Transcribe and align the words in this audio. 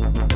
Thank 0.00 0.16
you. 0.16 0.29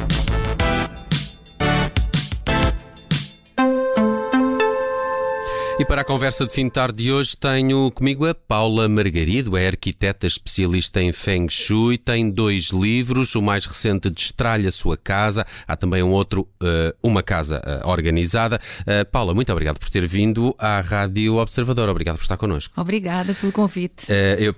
E 5.76 5.84
para 5.84 6.02
a 6.02 6.04
conversa 6.04 6.46
de 6.46 6.52
fim 6.52 6.66
de 6.66 6.70
tarde 6.70 6.98
de 6.98 7.10
hoje 7.10 7.36
tenho 7.36 7.90
comigo 7.90 8.24
a 8.24 8.32
Paula 8.32 8.88
Margarido, 8.88 9.56
é 9.56 9.66
arquiteta 9.66 10.24
especialista 10.24 11.02
em 11.02 11.12
Feng 11.12 11.48
Shui, 11.50 11.98
tem 11.98 12.30
dois 12.30 12.66
livros, 12.66 13.34
o 13.34 13.42
mais 13.42 13.66
recente 13.66 14.08
Destralha 14.08 14.70
Sua 14.70 14.96
Casa, 14.96 15.44
há 15.66 15.74
também 15.76 16.00
um 16.00 16.12
outro, 16.12 16.42
uh, 16.62 16.94
Uma 17.02 17.24
Casa 17.24 17.60
uh, 17.84 17.88
Organizada. 17.88 18.60
Uh, 18.82 19.04
Paula, 19.10 19.34
muito 19.34 19.50
obrigado 19.50 19.80
por 19.80 19.90
ter 19.90 20.06
vindo 20.06 20.54
à 20.60 20.80
Rádio 20.80 21.38
Observador, 21.38 21.88
obrigado 21.88 22.18
por 22.18 22.22
estar 22.22 22.36
connosco. 22.36 22.80
Obrigada 22.80 23.34
pelo 23.34 23.50
convite. 23.50 24.06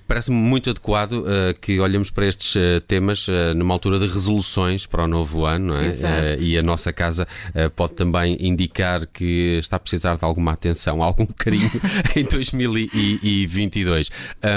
Parece-me 0.06 0.36
muito 0.36 0.68
adequado 0.68 1.24
que 1.62 1.80
olhemos 1.80 2.10
para 2.10 2.26
estes 2.26 2.54
temas 2.86 3.26
numa 3.56 3.72
altura 3.72 3.98
de 3.98 4.06
resoluções 4.06 4.84
para 4.84 5.04
o 5.04 5.08
novo 5.08 5.46
ano, 5.46 5.68
não 5.68 5.76
é? 5.76 6.36
e 6.38 6.58
a 6.58 6.62
nossa 6.62 6.92
casa 6.92 7.26
pode 7.74 7.94
também 7.94 8.36
indicar 8.38 9.06
que 9.06 9.56
está 9.58 9.76
a 9.76 9.78
precisar 9.78 10.16
de 10.16 10.24
alguma 10.24 10.52
atenção 10.52 11.05
algum 11.06 11.26
carinho 11.26 11.70
em 12.14 12.24
2022. 12.24 14.10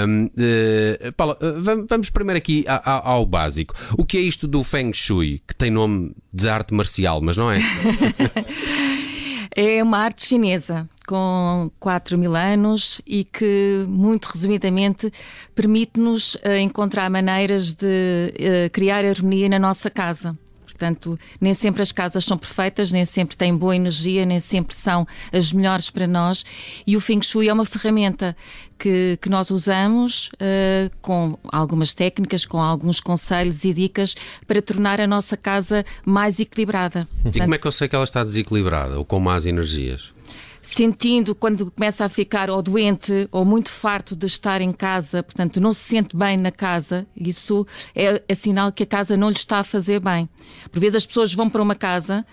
Um, 0.06 0.26
uh, 0.26 1.12
Paula, 1.12 1.38
uh, 1.40 1.86
vamos 1.88 2.10
primeiro 2.10 2.38
aqui 2.38 2.64
ao, 2.66 3.06
ao, 3.06 3.26
básico. 3.26 3.74
O 3.96 4.04
que 4.04 4.18
é 4.18 4.20
isto 4.20 4.46
do 4.46 4.62
Feng 4.64 4.92
Shui, 4.92 5.42
que 5.46 5.54
tem 5.54 5.70
nome 5.70 6.14
de 6.32 6.48
arte 6.48 6.74
marcial, 6.74 7.20
mas 7.20 7.36
não 7.36 7.50
é? 7.50 7.58
é 9.54 9.82
uma 9.82 9.98
arte 9.98 10.24
chinesa 10.24 10.88
com 11.06 11.70
4 11.80 12.16
mil 12.16 12.36
anos 12.36 13.00
e 13.06 13.24
que, 13.24 13.84
muito 13.88 14.26
resumidamente, 14.26 15.12
permite-nos 15.54 16.36
uh, 16.36 16.56
encontrar 16.60 17.10
maneiras 17.10 17.74
de 17.74 17.84
uh, 17.86 18.70
criar 18.70 19.04
harmonia 19.04 19.48
na 19.48 19.58
nossa 19.58 19.90
casa. 19.90 20.38
Portanto, 20.80 21.18
nem 21.38 21.52
sempre 21.52 21.82
as 21.82 21.92
casas 21.92 22.24
são 22.24 22.38
perfeitas, 22.38 22.90
nem 22.90 23.04
sempre 23.04 23.36
têm 23.36 23.54
boa 23.54 23.76
energia, 23.76 24.24
nem 24.24 24.40
sempre 24.40 24.74
são 24.74 25.06
as 25.30 25.52
melhores 25.52 25.90
para 25.90 26.06
nós. 26.06 26.42
E 26.86 26.96
o 26.96 27.00
Feng 27.00 27.22
Shui 27.22 27.50
é 27.50 27.52
uma 27.52 27.66
ferramenta 27.66 28.34
que, 28.78 29.18
que 29.20 29.28
nós 29.28 29.50
usamos 29.50 30.30
uh, 30.36 30.90
com 31.02 31.38
algumas 31.52 31.92
técnicas, 31.92 32.46
com 32.46 32.58
alguns 32.58 32.98
conselhos 32.98 33.62
e 33.62 33.74
dicas 33.74 34.14
para 34.46 34.62
tornar 34.62 35.02
a 35.02 35.06
nossa 35.06 35.36
casa 35.36 35.84
mais 36.02 36.40
equilibrada. 36.40 37.06
E 37.18 37.22
Portanto, 37.24 37.42
como 37.42 37.54
é 37.54 37.58
que 37.58 37.66
eu 37.66 37.72
sei 37.72 37.86
que 37.86 37.94
ela 37.94 38.04
está 38.04 38.24
desequilibrada 38.24 38.98
ou 38.98 39.04
com 39.04 39.20
más 39.20 39.44
energias? 39.44 40.14
Sentindo 40.62 41.34
quando 41.34 41.70
começa 41.70 42.04
a 42.04 42.08
ficar 42.08 42.50
ou 42.50 42.60
doente 42.62 43.28
ou 43.32 43.44
muito 43.44 43.70
farto 43.70 44.14
de 44.14 44.26
estar 44.26 44.60
em 44.60 44.72
casa, 44.72 45.22
portanto 45.22 45.60
não 45.60 45.72
se 45.72 45.80
sente 45.80 46.16
bem 46.16 46.36
na 46.36 46.50
casa, 46.50 47.06
isso 47.16 47.66
é, 47.94 48.22
é 48.28 48.34
sinal 48.34 48.70
que 48.70 48.82
a 48.82 48.86
casa 48.86 49.16
não 49.16 49.30
lhe 49.30 49.36
está 49.36 49.58
a 49.58 49.64
fazer 49.64 50.00
bem. 50.00 50.28
Por 50.70 50.80
vezes 50.80 50.96
as 50.96 51.06
pessoas 51.06 51.32
vão 51.32 51.48
para 51.48 51.62
uma 51.62 51.74
casa 51.74 52.24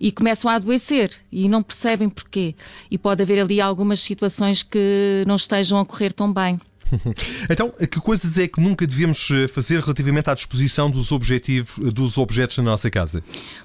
e 0.00 0.10
começam 0.10 0.50
a 0.50 0.54
adoecer 0.54 1.12
e 1.30 1.48
não 1.48 1.62
percebem 1.62 2.08
porquê. 2.08 2.54
E 2.90 2.98
pode 2.98 3.22
haver 3.22 3.40
ali 3.40 3.60
algumas 3.60 4.00
situações 4.00 4.62
que 4.62 5.24
não 5.26 5.36
estejam 5.36 5.78
a 5.78 5.84
correr 5.84 6.12
tão 6.12 6.32
bem. 6.32 6.60
Então, 7.48 7.70
que 7.70 8.00
coisas 8.00 8.38
é 8.38 8.48
que 8.48 8.60
nunca 8.60 8.86
devíamos 8.86 9.28
eh, 9.30 9.48
fazer 9.48 9.80
relativamente 9.80 10.30
à 10.30 10.34
disposição 10.34 10.90
dos, 10.90 11.12
objetivos, 11.12 11.76
dos 11.92 12.16
objetos 12.16 12.56
na 12.58 12.64
nossa 12.64 12.90
casa? 12.90 13.22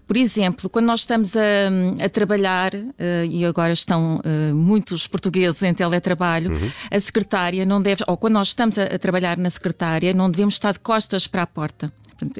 Por 0.07 0.17
exemplo, 0.17 0.69
quando 0.69 0.85
nós 0.85 1.01
estamos 1.01 1.35
a, 1.35 2.03
a 2.03 2.09
trabalhar, 2.09 2.73
uh, 2.75 2.95
e 3.29 3.45
agora 3.45 3.73
estão 3.73 4.17
uh, 4.17 4.55
muitos 4.55 5.07
portugueses 5.07 5.63
em 5.63 5.73
teletrabalho, 5.73 6.51
uhum. 6.51 6.71
a 6.91 6.99
secretária 6.99 7.65
não 7.65 7.81
deve, 7.81 8.03
ou 8.07 8.17
quando 8.17 8.33
nós 8.33 8.49
estamos 8.49 8.77
a, 8.77 8.83
a, 8.83 8.99
trabalhar 8.99 9.37
na 9.37 9.49
secretária, 9.49 10.13
não 10.13 10.29
devemos 10.29 10.55
estar 10.55 10.73
de 10.73 10.79
costas 10.79 11.27
para 11.27 11.43
a 11.43 11.47
porta. 11.47 11.91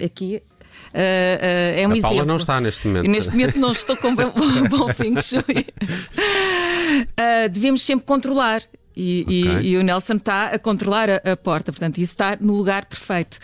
Aqui 0.03 0.41
Uh, 0.89 0.97
uh, 0.97 1.79
é 1.79 1.87
um 1.87 1.91
a 1.91 1.97
exemplo. 1.97 2.01
Paula 2.01 2.25
não 2.25 2.37
está 2.37 2.59
neste 2.59 2.87
momento. 2.87 3.09
Neste 3.09 3.31
momento 3.31 3.59
não 3.59 3.71
estou 3.71 3.95
com 3.95 4.15
bom, 4.15 4.31
bom 4.69 4.93
feng 4.93 5.19
shui. 5.21 5.67
Uh, 7.13 7.49
devemos 7.51 7.81
sempre 7.83 8.05
controlar 8.05 8.63
e, 8.95 9.23
okay. 9.25 9.61
e, 9.61 9.67
e, 9.69 9.77
o 9.77 9.83
Nelson 9.83 10.15
está 10.15 10.45
a 10.45 10.59
controlar 10.59 11.09
a, 11.09 11.31
a, 11.31 11.37
porta, 11.37 11.71
portanto, 11.71 11.97
isso 11.99 12.11
está 12.11 12.37
no 12.39 12.53
lugar 12.53 12.85
perfeito. 12.85 13.37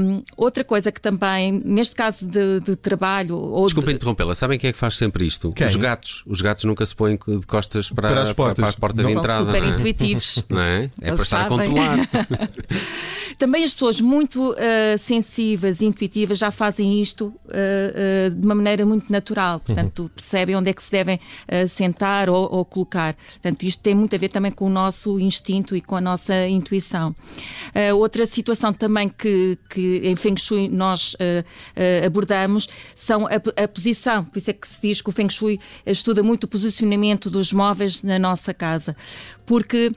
Um, 0.00 0.22
outra 0.36 0.62
coisa 0.62 0.92
que 0.92 1.00
também, 1.00 1.60
neste 1.64 1.94
caso 1.94 2.26
de, 2.26 2.60
de 2.60 2.76
trabalho. 2.76 3.36
Ou 3.36 3.64
Desculpa 3.64 3.88
de... 3.88 3.96
interrompê-la, 3.96 4.34
sabem 4.34 4.58
quem 4.58 4.70
é 4.70 4.72
que 4.72 4.78
faz 4.78 4.96
sempre 4.96 5.26
isto? 5.26 5.52
Quem? 5.52 5.66
Os 5.66 5.76
gatos. 5.76 6.22
Os 6.26 6.40
gatos 6.40 6.64
nunca 6.64 6.84
se 6.86 6.94
põem 6.94 7.16
de 7.16 7.46
costas 7.46 7.90
para, 7.90 8.08
para, 8.08 8.22
as 8.22 8.32
portas. 8.32 8.56
Para, 8.56 8.64
para 8.64 8.76
a 8.76 8.80
porta 8.80 9.02
não. 9.02 9.10
de 9.10 9.18
entrada. 9.18 9.38
São 9.38 9.46
super 9.46 9.62
não 9.62 9.68
é? 9.68 9.74
intuitivos. 9.74 10.44
Não 10.50 10.60
é? 10.60 10.90
É 11.00 11.12
para 11.12 11.22
estar 11.22 11.48
sabem. 11.48 11.60
a 11.60 11.64
controlar. 11.64 12.08
também 13.38 13.64
as 13.64 13.72
pessoas 13.72 14.00
muito 14.00 14.52
uh, 14.52 14.56
sensíveis 14.98 15.80
e 15.80 15.86
intuitivas 15.86 16.38
já 16.38 16.50
fazem 16.50 17.00
isto 17.00 17.26
uh, 17.26 17.32
uh, 18.26 18.30
de 18.30 18.44
uma 18.44 18.54
maneira 18.54 18.84
muito 18.84 19.10
natural. 19.10 19.60
Portanto, 19.60 20.02
uhum. 20.02 20.08
percebem 20.08 20.56
onde 20.56 20.70
é 20.70 20.72
que 20.72 20.82
se 20.82 20.90
devem 20.90 21.18
sentar 21.68 22.28
ou, 22.28 22.52
ou 22.52 22.64
colocar. 22.64 23.14
Portanto, 23.14 23.62
isto 23.62 23.82
tem 23.82 23.94
muito 23.94 24.14
a 24.14 24.18
ver 24.18 24.28
também 24.28 24.52
com 24.60 24.66
o 24.66 24.68
nosso 24.68 25.18
instinto 25.18 25.74
e 25.74 25.80
com 25.80 25.96
a 25.96 26.02
nossa 26.02 26.46
intuição. 26.46 27.16
Uh, 27.74 27.96
outra 27.96 28.26
situação 28.26 28.74
também 28.74 29.08
que, 29.08 29.56
que 29.70 30.02
em 30.04 30.14
Feng 30.14 30.36
Shui 30.38 30.68
nós 30.68 31.14
uh, 31.14 32.04
abordamos 32.04 32.68
são 32.94 33.26
a, 33.26 33.36
a, 33.36 33.66
posição. 33.66 34.22
Por 34.22 34.36
isso 34.36 34.50
é 34.50 34.52
que 34.52 34.68
se 34.68 34.78
diz 34.82 35.00
que 35.00 35.08
o 35.08 35.12
Feng 35.12 35.30
Shui 35.30 35.58
estuda 35.86 36.22
muito 36.22 36.44
o 36.44 36.48
posicionamento 36.48 37.30
dos 37.30 37.54
móveis 37.54 38.02
na 38.02 38.18
nossa 38.18 38.52
casa. 38.52 38.94
Porque 39.46 39.90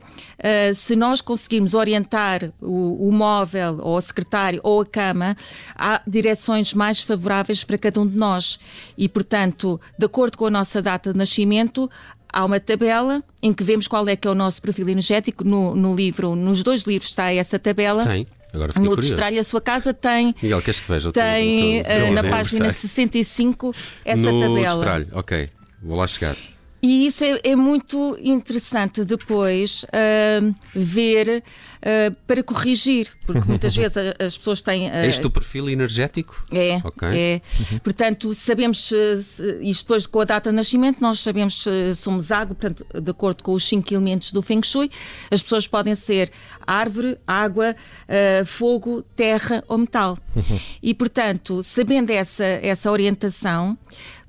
se 0.74 0.96
nós 0.96 1.20
conseguirmos 1.20 1.74
orientar 1.74 2.52
o, 2.60 3.08
o 3.08 3.12
móvel, 3.12 3.78
ou 3.82 3.96
a 3.96 4.00
secretária, 4.00 4.58
ou 4.64 4.80
a 4.80 4.86
cama, 4.86 5.36
há 5.76 6.02
direções 6.06 6.74
mais 6.74 7.00
favoráveis 7.00 7.62
para 7.62 7.78
cada 7.78 8.00
um 8.00 8.06
de 8.06 8.16
nós. 8.16 8.58
E, 8.98 9.08
portanto, 9.08 9.80
de 9.96 10.06
acordo 10.06 10.36
com 10.36 10.46
a 10.46 10.50
nossa 10.50 10.82
data 10.82 11.12
de 11.12 11.18
nascimento, 11.18 11.88
há 12.34 12.44
uma 12.44 12.58
tabela 12.58 13.22
em 13.40 13.52
que 13.52 13.62
vemos 13.62 13.86
qual 13.86 14.06
é 14.08 14.16
que 14.16 14.26
é 14.26 14.30
o 14.30 14.34
nosso 14.34 14.60
perfil 14.60 14.88
energético. 14.88 15.44
No, 15.44 15.74
no 15.74 15.94
livro, 15.94 16.34
nos 16.34 16.62
dois 16.62 16.82
livros 16.82 17.10
está 17.10 17.32
essa 17.32 17.58
tabela. 17.58 18.04
Tem. 18.04 18.26
Agora 18.52 18.72
no 18.76 18.96
Destralhe 18.96 19.38
a 19.38 19.44
sua 19.44 19.60
casa 19.60 19.94
tem. 19.94 20.34
Miguel, 20.42 20.62
queres 20.62 20.80
que 20.80 20.88
veja? 20.88 21.10
Tem 21.10 21.80
uh, 21.80 22.12
na 22.12 22.22
página 22.22 22.72
65 22.72 23.74
essa 24.04 24.20
no 24.20 24.40
tabela. 24.40 24.48
No 24.48 24.74
Destralhe, 24.74 25.08
ok. 25.12 25.50
Vou 25.82 25.98
lá 25.98 26.06
chegar. 26.06 26.36
E 26.84 27.06
isso 27.06 27.24
é, 27.24 27.40
é 27.42 27.56
muito 27.56 28.14
interessante 28.22 29.06
depois 29.06 29.84
uh, 29.84 30.54
ver 30.74 31.42
uh, 31.80 32.14
para 32.26 32.42
corrigir, 32.42 33.10
porque 33.26 33.48
muitas 33.48 33.72
vezes 33.74 33.96
as 34.18 34.36
pessoas 34.36 34.60
têm. 34.60 34.90
Uh, 34.90 34.96
é 34.96 35.08
este 35.08 35.26
o 35.26 35.30
perfil 35.30 35.70
energético? 35.70 36.44
É. 36.52 36.82
Okay. 36.84 37.08
é. 37.18 37.42
Uhum. 37.58 37.78
Portanto, 37.78 38.34
sabemos, 38.34 38.92
isto 39.62 39.84
depois 39.84 40.06
com 40.06 40.20
a 40.20 40.24
data 40.26 40.50
de 40.50 40.56
nascimento, 40.56 41.00
nós 41.00 41.20
sabemos 41.20 41.62
se 41.62 41.94
somos 41.94 42.30
água, 42.30 42.54
portanto, 42.54 42.86
de 43.00 43.10
acordo 43.10 43.42
com 43.42 43.54
os 43.54 43.66
cinco 43.66 43.94
elementos 43.94 44.30
do 44.30 44.42
Feng 44.42 44.62
Shui, 44.62 44.90
as 45.30 45.42
pessoas 45.42 45.66
podem 45.66 45.94
ser 45.94 46.30
árvore, 46.66 47.16
água, 47.26 47.74
fogo, 48.44 49.00
terra 49.16 49.64
ou 49.68 49.78
metal. 49.78 50.18
Uhum. 50.36 50.60
E, 50.82 50.92
portanto, 50.92 51.62
sabendo 51.62 52.10
essa, 52.10 52.44
essa 52.44 52.90
orientação, 52.90 53.78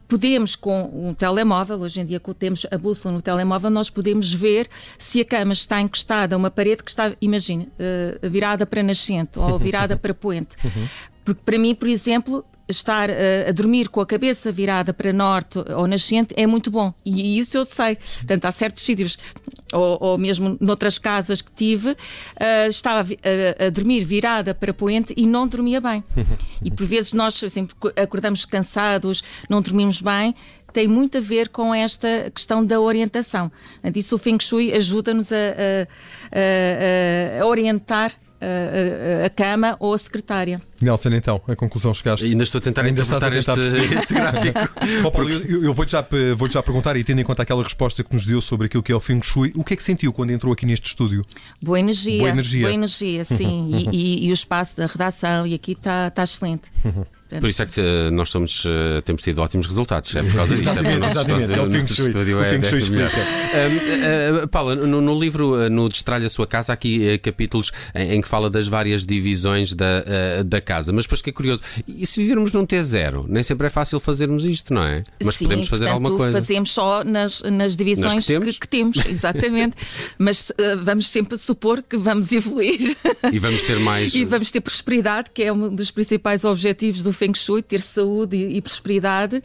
podemos, 0.08 0.56
com 0.56 0.90
um 0.94 1.14
telemóvel, 1.14 1.80
hoje 1.80 2.02
em 2.02 2.06
dia 2.06 2.22
temos 2.38 2.66
a 2.72 2.78
bússola 2.78 3.16
no 3.16 3.22
telemóvel, 3.22 3.70
nós 3.70 3.90
podemos 3.90 4.34
ver 4.34 4.70
se 4.98 5.22
a 5.22 5.26
cama 5.26 5.54
está 5.54 5.82
encostada 5.82 6.36
a 6.36 6.38
uma 6.38 6.52
parede 6.52 6.84
que 6.84 6.90
está, 6.90 7.14
imagine, 7.22 7.70
uh, 7.80 8.30
virada 8.30 8.66
para 8.66 8.84
nascente 8.84 9.40
ou 9.40 9.58
virada 9.60 9.98
para 9.98 10.14
poente. 10.14 10.56
Uhum. 10.64 10.88
Porque 11.24 11.42
para 11.44 11.58
mim, 11.58 11.74
por 11.74 11.88
exemplo, 11.88 12.46
estar 12.68 13.10
uh, 13.10 13.14
a 13.50 13.52
dormir 13.52 13.90
com 13.90 14.02
a 14.02 14.06
cabeça 14.06 14.52
virada 14.52 14.94
para 14.94 15.14
norte 15.14 15.60
ou 15.76 15.88
nascente 15.88 16.34
é 16.38 16.48
muito 16.48 16.72
bom. 16.72 16.94
E 17.06 17.40
isso 17.40 17.58
eu 17.58 17.66
sei. 17.66 17.96
Portanto, 17.96 18.46
há 18.46 18.52
certos 18.52 18.84
sítios, 18.84 19.18
ou, 19.72 19.98
ou 20.02 20.18
mesmo 20.18 20.58
noutras 20.60 20.98
casas 20.98 21.42
que 21.42 21.52
tive, 21.52 21.92
uh, 21.92 22.70
estava 22.70 23.02
a, 23.02 23.66
a, 23.66 23.70
dormir 23.70 24.04
virada 24.04 24.54
para 24.54 24.74
poente 24.74 25.14
e 25.16 25.26
não 25.26 25.48
dormia 25.48 25.80
bem. 25.80 26.04
E 26.64 26.72
por 26.72 26.86
vezes 26.86 27.14
nós 27.14 27.42
assim, 27.44 27.68
acordamos 27.96 28.46
cansados, 28.46 29.24
não 29.50 29.62
dormimos 29.62 30.02
bem, 30.02 30.36
tem 30.76 30.90
muito 30.90 31.20
a 31.20 31.22
ver 31.22 31.48
com 31.48 31.74
esta 31.74 32.30
questão 32.34 32.66
da 32.66 32.82
orientação. 32.82 33.50
Isso 33.96 34.16
o 34.16 34.20
Feng 34.20 34.38
Shui 34.42 34.74
ajuda-nos 34.74 35.32
a, 35.32 35.36
a, 35.36 37.42
a, 37.42 37.46
orientar 37.46 38.12
a, 38.42 39.26
a, 39.26 39.30
cama 39.30 39.78
ou 39.80 39.94
a 39.94 39.98
secretária. 39.98 40.62
Nelson, 40.82 41.10
então, 41.10 41.42
a 41.48 41.56
conclusão 41.56 41.94
chegaste. 41.94 42.26
Ainda 42.26 42.44
estou 42.44 42.60
a 42.60 42.62
tentar 42.62 42.82
Ainda 42.84 43.02
interpretar 43.02 43.32
a 43.32 43.36
tentar 43.36 43.58
este, 43.60 43.96
este, 43.96 44.14
gráfico. 44.14 44.60
oh, 45.06 45.12
Paulo, 45.12 45.30
eu, 45.30 45.64
eu 45.64 45.74
vou-te 45.74 45.92
já, 45.92 46.06
vou 46.36 46.50
já 46.50 46.62
perguntar, 46.62 46.96
e 46.98 47.04
tendo 47.04 47.22
em 47.22 47.24
conta 47.24 47.44
aquela 47.44 47.64
resposta 47.64 48.04
que 48.04 48.14
nos 48.14 48.26
deu 48.26 48.42
sobre 48.42 48.68
aquilo 48.68 48.84
que 48.84 48.92
é 48.92 48.96
o 48.96 49.00
Feng 49.00 49.22
Shui, 49.24 49.52
o 49.56 49.64
que 49.64 49.74
é 49.74 49.78
que 49.78 49.84
sentiu 49.84 50.12
quando 50.12 50.32
entrou 50.32 50.52
aqui 50.52 50.66
neste 50.66 50.88
estúdio? 50.88 51.24
Boa 51.62 51.80
energia. 51.80 52.20
Boa 52.20 52.30
energia, 52.30 52.62
boa 52.62 52.74
energia 52.74 53.24
sim. 53.26 53.72
e, 53.92 53.96
e, 53.96 54.28
e, 54.28 54.32
o 54.32 54.34
espaço 54.34 54.76
da 54.78 54.86
redação, 54.86 55.48
e 55.48 55.54
aqui 55.54 55.72
está 55.74 56.10
tá 56.10 56.24
excelente. 56.24 56.72
Por 57.40 57.50
isso 57.50 57.64
é 57.64 57.66
que 57.66 57.82
uh, 57.82 58.12
nós 58.12 58.30
somos, 58.30 58.64
uh, 58.66 59.02
temos 59.04 59.24
tido 59.24 59.42
ótimos 59.42 59.66
resultados. 59.66 60.16
É 60.16 60.22
por 60.22 60.36
causa 60.36 60.56
disso. 60.56 60.70
é 60.70 60.96
o 60.96 61.00
nosso. 61.00 61.20
É 61.20 61.62
o 61.62 61.70
Feng 61.70 61.88
Shui. 61.88 62.08
Estúdio 62.08 62.42
é, 62.42 62.50
Feng 62.52 62.64
Shui 62.64 62.80
explica. 62.80 63.18
Uh, 64.44 64.48
Paula, 64.48 64.76
no, 64.76 65.02
no 65.02 65.20
livro, 65.20 65.70
no 65.70 65.90
Destralha 65.90 66.28
a 66.28 66.30
Sua 66.30 66.46
Casa, 66.46 66.72
há 66.72 66.76
aqui 66.76 67.18
capítulos 67.20 67.72
em, 67.96 68.14
em, 68.14 68.22
que 68.22 68.28
fala 68.28 68.50
das 68.50 68.68
várias 68.68 69.06
divisões 69.06 69.74
da, 69.74 70.04
da 70.46 70.62
casa. 70.66 70.92
Mas 70.92 71.06
depois 71.06 71.22
que 71.22 71.30
é 71.30 71.34
curioso, 71.34 71.62
e 71.88 72.06
se 72.06 72.22
vivermos 72.22 72.52
num 72.52 72.66
T0? 72.66 73.26
Nem 73.28 73.44
sempre 73.44 73.68
é 73.68 73.70
fácil 73.70 74.00
fazermos 74.00 74.46
isto, 74.46 74.74
não 74.74 74.84
é? 74.84 75.04
Mas 75.24 75.36
Sim, 75.36 75.46
podemos 75.46 75.68
fazer 75.68 75.86
portanto, 75.86 76.04
alguma 76.04 76.18
coisa. 76.18 76.34
fazemos 76.34 76.72
só 76.72 77.04
nas, 77.04 77.42
nas 77.44 77.78
divisões 77.78 78.26
que 78.26 78.34
temos, 78.34 78.52
que, 78.54 78.60
que 78.60 78.68
temos 78.68 79.06
exatamente. 79.06 79.78
Mas 80.18 80.52
vamos 80.84 81.08
sempre 81.08 81.38
supor 81.38 81.82
que 81.82 81.98
vamos 81.98 82.32
evoluir. 82.32 82.98
E 83.32 83.40
vamos 83.40 83.64
ter 83.64 83.80
mais. 83.80 84.14
e 84.16 84.26
vamos 84.26 84.52
ter 84.52 84.62
prosperidade, 84.62 85.30
que 85.34 85.44
é 85.44 85.54
um 85.54 85.74
dos 85.74 85.92
principais 85.92 86.44
objetivos 86.44 87.04
do 87.04 87.14
Feng 87.14 87.38
Shui, 87.38 87.62
ter 87.62 87.82
saúde 87.82 88.36
e, 88.36 88.58
e 88.58 88.62
prosperidade 88.62 89.38
uh, 89.38 89.42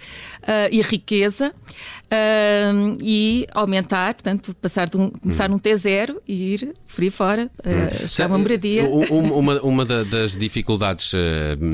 e 0.71 0.81
riqueza 0.83 1.53
uh, 1.53 2.99
e 3.03 3.47
aumentar, 3.53 4.15
portanto, 4.15 4.55
passar 4.61 4.89
de 4.89 4.97
um, 4.97 5.11
começar 5.11 5.49
hum. 5.49 5.55
num 5.55 5.59
T0 5.59 6.17
e 6.27 6.55
ir 6.55 6.75
frio 6.87 7.13
fora, 7.13 7.51
uh, 7.61 8.09
chegar 8.09 8.29
uma 8.29 8.39
moradia. 8.39 8.85
Uma, 8.89 9.61
uma 9.63 9.85
das 9.85 10.37
dificuldades 10.37 11.10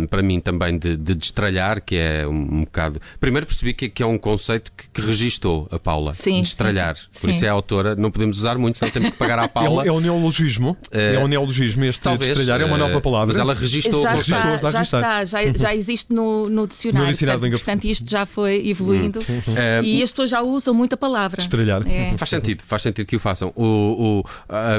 para 0.09 0.23
mim 0.23 0.41
também 0.41 0.79
de, 0.79 0.97
de 0.97 1.15
destralhar, 1.15 1.81
que 1.81 1.97
é 1.97 2.27
um, 2.27 2.33
um 2.33 2.61
bocado. 2.61 3.01
Primeiro 3.21 3.47
percebi 3.47 3.73
que, 3.73 3.89
que 3.89 4.03
é 4.03 4.07
um 4.07 4.19
conceito 4.19 4.73
que, 4.77 4.89
que 4.89 5.01
registou 5.01 5.69
a 5.71 5.79
Paula. 5.79 6.15
Sim. 6.15 6.43
Destralhar. 6.43 6.97
Sim, 6.97 7.05
sim. 7.11 7.21
Por 7.21 7.31
isso 7.31 7.45
é 7.45 7.49
a 7.49 7.53
autora, 7.53 7.95
não 7.95 8.11
podemos 8.11 8.39
usar 8.39 8.59
muito, 8.59 8.79
senão 8.79 8.91
temos 8.91 9.11
que 9.11 9.17
pagar 9.17 9.39
à 9.39 9.49
Paula. 9.49 9.83
É 9.83 9.91
o, 9.91 9.95
é 9.95 9.99
o 9.99 10.01
neologismo. 10.01 10.77
é 10.91 11.19
o 11.19 11.29
neologismo. 11.29 11.85
Este 11.85 12.01
Talvez, 12.01 12.37
destralhar 12.37 12.61
é 12.61 12.65
uma 12.65 12.79
nova 12.79 13.01
palavra. 13.01 13.29
Mas 13.29 13.37
ela 13.37 13.55
registou. 13.55 14.03
Já, 14.03 14.15
está, 14.15 14.71
já, 14.71 14.83
está, 14.83 15.25
já, 15.25 15.39
já 15.53 15.75
existe 15.75 16.13
no, 16.13 16.49
no 16.49 16.67
dicionário. 16.67 17.07
No 17.07 17.13
dicionário 17.13 17.41
portanto, 17.41 17.65
portanto, 17.65 17.85
isto 17.85 18.11
já 18.11 18.27
foi 18.27 18.69
evoluindo 18.69 19.21
hum. 19.21 19.83
e 19.83 20.03
as 20.03 20.11
pessoas 20.11 20.31
já 20.31 20.43
usam 20.43 20.75
muita 20.75 20.97
palavra. 20.97 21.41
Estrelhar. 21.41 21.87
É. 21.87 22.17
Faz 22.17 22.31
sentido, 22.31 22.63
faz 22.63 22.83
sentido 22.83 23.07
que 23.07 23.17
o 23.17 23.21
façam. 23.21 23.53
O, 23.55 23.65
o 23.65 24.25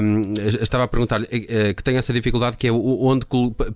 um, 0.01 0.33
estava 0.61 0.83
a 0.83 0.87
perguntar-lhe 0.87 1.27
eh, 1.31 1.73
que 1.73 1.83
tem 1.83 1.97
essa 1.97 2.13
dificuldade 2.13 2.57
que 2.57 2.67
é 2.67 2.71
onde. 2.71 3.25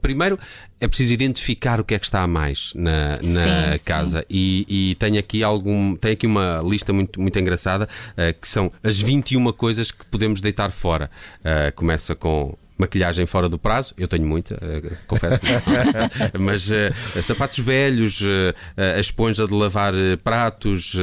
Primeiro, 0.02 0.40
é 0.82 0.88
preciso 0.88 1.14
identificar 1.14 1.80
o 1.80 1.84
que 1.84 1.94
é 1.94 2.00
que 2.00 2.06
está 2.06 2.24
a 2.24 2.28
mais 2.28 2.74
na, 2.76 3.10
na 3.22 3.78
sim, 3.78 3.84
casa. 3.86 4.22
Sim. 4.22 4.26
E, 4.32 4.66
e 4.92 4.96
tem 4.96 5.20
aqui 5.20 5.44
algum. 5.44 5.96
Tem 5.96 6.14
aqui 6.14 6.26
uma 6.26 6.60
lista 6.66 6.92
muito, 6.92 7.22
muito 7.22 7.38
engraçada 7.40 7.88
uh, 8.14 8.40
que 8.42 8.48
são 8.48 8.72
as 8.84 9.00
21 9.00 9.54
coisas 9.54 9.92
que 9.92 10.04
podemos 10.08 10.42
deitar 10.42 10.72
fora. 10.72 11.12
Uh, 11.40 11.72
começa 11.76 12.16
com 12.16 12.58
maquilhagem 12.82 13.26
fora 13.26 13.48
do 13.48 13.58
prazo, 13.58 13.94
eu 13.98 14.08
tenho 14.08 14.26
muita, 14.26 14.56
uh, 14.56 14.98
confesso, 15.08 15.40
mas 16.40 16.70
uh, 16.70 17.22
sapatos 17.22 17.60
velhos, 17.60 18.22
uh, 18.22 18.54
a 18.98 19.00
esponja 19.00 19.48
de 19.48 19.54
lavar 19.54 19.94
pratos, 20.24 20.96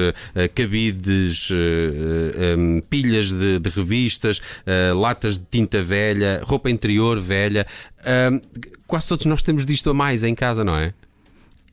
cabides, 0.55 1.49
um, 1.51 2.81
pilhas 2.81 3.33
de, 3.33 3.59
de 3.59 3.71
revistas, 3.71 4.41
latas 4.95 5.39
de 5.39 5.45
tinta 5.51 5.83
velha, 5.83 6.41
roupa 6.45 6.71
interior 6.71 7.21
velha. 7.21 7.67
quase 8.87 9.07
todos 9.07 9.27
nós 9.27 9.43
temos 9.43 9.65
disto 9.65 9.91
a 9.91 9.95
mais 9.95 10.25
em 10.25 10.35
casa, 10.35 10.65
não 10.65 10.77
é? 10.77 10.93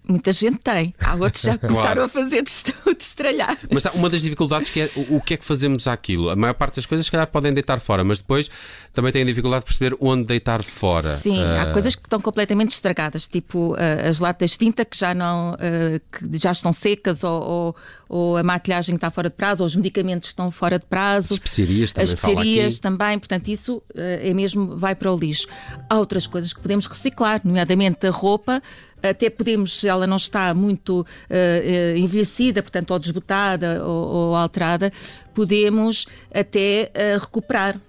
Muita 0.07 0.31
gente 0.31 0.59
tem. 0.59 0.93
Há 0.99 1.15
outros 1.15 1.41
já 1.41 1.57
começaram 1.59 1.83
claro. 1.83 2.03
a 2.03 2.09
fazer 2.09 2.43
o 2.85 2.93
destralhar. 2.93 3.57
Mas 3.71 3.83
tá, 3.83 3.91
uma 3.91 4.09
das 4.09 4.21
dificuldades 4.21 4.69
que 4.69 4.81
é 4.81 4.89
o, 4.95 5.17
o, 5.17 5.21
que 5.21 5.33
é 5.33 5.37
que 5.37 5.45
fazemos 5.45 5.87
àquilo. 5.87 6.29
A 6.29 6.35
maior 6.35 6.53
parte 6.53 6.75
das 6.75 6.85
coisas, 6.85 7.05
se 7.05 7.11
calhar, 7.11 7.27
podem 7.27 7.53
deitar 7.53 7.79
fora, 7.79 8.03
mas 8.03 8.19
depois 8.19 8.49
também 8.93 9.11
têm 9.11 9.25
dificuldade 9.25 9.61
de 9.61 9.65
perceber 9.65 9.97
onde 9.99 10.25
deitar 10.25 10.63
fora. 10.63 11.15
Sim, 11.15 11.43
uh... 11.43 11.61
há 11.61 11.71
coisas 11.71 11.95
que 11.95 12.05
estão 12.05 12.19
completamente 12.19 12.71
estragadas, 12.71 13.27
tipo 13.27 13.73
uh, 13.73 14.07
as 14.07 14.19
latas 14.19 14.51
de 14.51 14.57
tinta 14.59 14.85
que 14.85 14.97
já, 14.97 15.13
não, 15.13 15.53
uh, 15.53 15.99
que 16.11 16.39
já 16.39 16.51
estão 16.51 16.71
secas, 16.71 17.23
ou, 17.23 17.41
ou, 17.41 17.75
ou, 18.07 18.37
a 18.37 18.43
maquilhagem 18.43 18.95
está 18.95 19.09
fora 19.11 19.29
de 19.29 19.35
prazo, 19.35 19.63
ou 19.63 19.67
os 19.67 19.75
medicamentos 19.75 20.29
estão 20.29 20.51
fora 20.51 20.79
de 20.79 20.85
prazo. 20.85 21.27
As 21.27 21.31
especiarias 21.31 21.91
também. 21.91 22.03
As 22.03 22.09
especiarias 22.09 22.79
também, 22.79 23.19
portanto, 23.19 23.47
isso 23.47 23.83
é 23.95 24.33
mesmo, 24.33 24.77
vai 24.77 24.95
para 24.95 25.11
o 25.11 25.17
lixo. 25.17 25.47
Há 25.89 25.97
outras 25.97 26.27
coisas 26.27 26.53
que 26.53 26.59
podemos 26.59 26.85
reciclar, 26.85 27.41
nomeadamente 27.43 28.05
a 28.07 28.11
roupa 28.11 28.61
até 29.09 29.29
podemos, 29.29 29.79
se 29.79 29.87
ela 29.87 30.07
não 30.07 30.17
está 30.17 30.53
muito 30.53 31.01
uh, 31.01 31.97
envelhecida, 31.97 32.61
portanto, 32.61 32.91
ou 32.91 32.99
desbotada 32.99 33.83
ou, 33.85 34.07
ou 34.07 34.35
alterada, 34.35 34.91
podemos 35.33 36.05
até 36.33 36.91
uh, 36.95 37.19
recuperar 37.19 37.79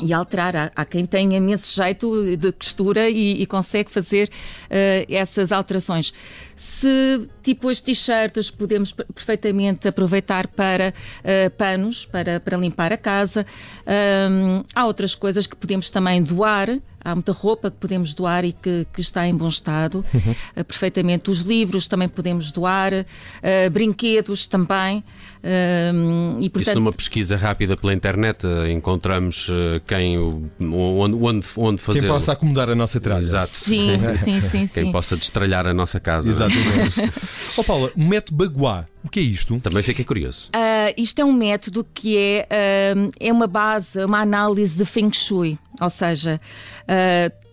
e 0.00 0.12
alterar. 0.12 0.56
Há, 0.56 0.72
há, 0.74 0.84
quem 0.84 1.06
tenha 1.06 1.36
imenso 1.36 1.74
jeito 1.74 2.36
de 2.36 2.52
costura 2.52 3.08
e, 3.08 3.42
e 3.42 3.46
consegue 3.46 3.90
fazer 3.90 4.28
uh, 4.28 5.12
essas 5.12 5.52
alterações. 5.52 6.12
Se, 6.54 7.28
tipo 7.42 7.68
as 7.68 7.80
t-shirts, 7.80 8.50
podemos 8.50 8.92
perfeitamente 8.92 9.86
aproveitar 9.88 10.46
para 10.48 10.94
uh, 11.20 11.50
panos, 11.50 12.06
para, 12.06 12.40
para 12.40 12.56
limpar 12.56 12.92
a 12.92 12.96
casa. 12.96 13.46
Um, 13.86 14.64
há 14.74 14.86
outras 14.86 15.14
coisas 15.14 15.46
que 15.46 15.56
podemos 15.56 15.90
também 15.90 16.22
doar. 16.22 16.78
Há 17.06 17.14
muita 17.14 17.30
roupa 17.30 17.70
que 17.70 17.76
podemos 17.76 18.14
doar 18.14 18.44
e 18.44 18.52
que, 18.52 18.84
que 18.92 19.00
está 19.00 19.28
em 19.28 19.34
bom 19.34 19.46
estado. 19.46 20.04
Uhum. 20.12 20.34
Uh, 20.56 20.64
perfeitamente. 20.64 21.30
Os 21.30 21.42
livros 21.42 21.86
também 21.86 22.08
podemos 22.08 22.50
doar. 22.50 22.92
Uh, 22.92 23.70
brinquedos 23.70 24.48
também. 24.48 25.04
Uh, 25.38 26.40
e, 26.40 26.50
portanto... 26.50 26.72
Isso 26.72 26.74
numa 26.74 26.92
pesquisa 26.92 27.36
rápida 27.36 27.76
pela 27.76 27.94
internet 27.94 28.44
encontramos 28.72 29.48
quem, 29.86 30.18
onde, 30.18 31.14
onde, 31.14 31.46
onde 31.56 31.78
fazer. 31.80 32.00
Quem 32.00 32.08
possa 32.08 32.32
acomodar 32.32 32.70
a 32.70 32.74
nossa 32.74 33.00
tralha. 33.00 33.22
Exato. 33.22 33.52
Sim, 33.52 34.00
sim, 34.24 34.40
sim. 34.40 34.66
Quem 34.66 34.86
sim. 34.86 34.92
possa 34.92 35.16
destralhar 35.16 35.64
a 35.66 35.72
nossa 35.72 36.00
casa. 36.00 36.28
Exato. 36.28 36.52
Exatamente. 36.52 37.12
oh, 37.56 37.62
Paula, 37.62 37.92
método 37.94 38.36
Baguá, 38.36 38.86
o 39.06 39.10
que 39.10 39.20
é 39.20 39.22
isto? 39.22 39.58
Também 39.60 39.82
fiquei 39.82 40.04
curioso. 40.04 40.50
Uh, 40.54 40.92
isto 40.96 41.20
é 41.20 41.24
um 41.24 41.32
método 41.32 41.86
que 41.94 42.16
é, 42.18 42.46
uh, 42.94 43.12
é 43.18 43.32
uma 43.32 43.46
base, 43.46 44.04
uma 44.04 44.20
análise 44.20 44.76
de 44.76 44.84
Feng 44.84 45.12
Shui. 45.12 45.58
Ou 45.80 45.90
seja, 45.90 46.40
uh, 46.82 47.46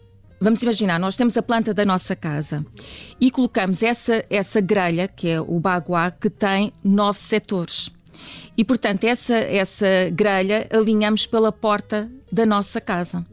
Vamos 0.43 0.61
imaginar, 0.61 0.99
nós 0.99 1.15
temos 1.15 1.37
a 1.37 1.41
planta 1.41 1.73
da 1.73 1.85
nossa 1.85 2.17
casa 2.17 2.65
e 3.17 3.31
colocamos 3.31 3.81
essa, 3.81 4.25
essa 4.29 4.59
grelha, 4.59 5.07
que 5.07 5.29
é 5.29 5.39
o 5.39 5.57
baguá, 5.57 6.11
que 6.11 6.29
tem 6.29 6.73
nove 6.83 7.17
setores. 7.17 7.89
E, 8.57 8.65
portanto, 8.65 9.05
essa, 9.05 9.35
essa 9.35 9.85
grelha 10.11 10.67
alinhamos 10.69 11.25
pela 11.25 11.49
porta 11.49 12.11
da 12.29 12.45
nossa 12.45 12.81
casa. 12.81 13.25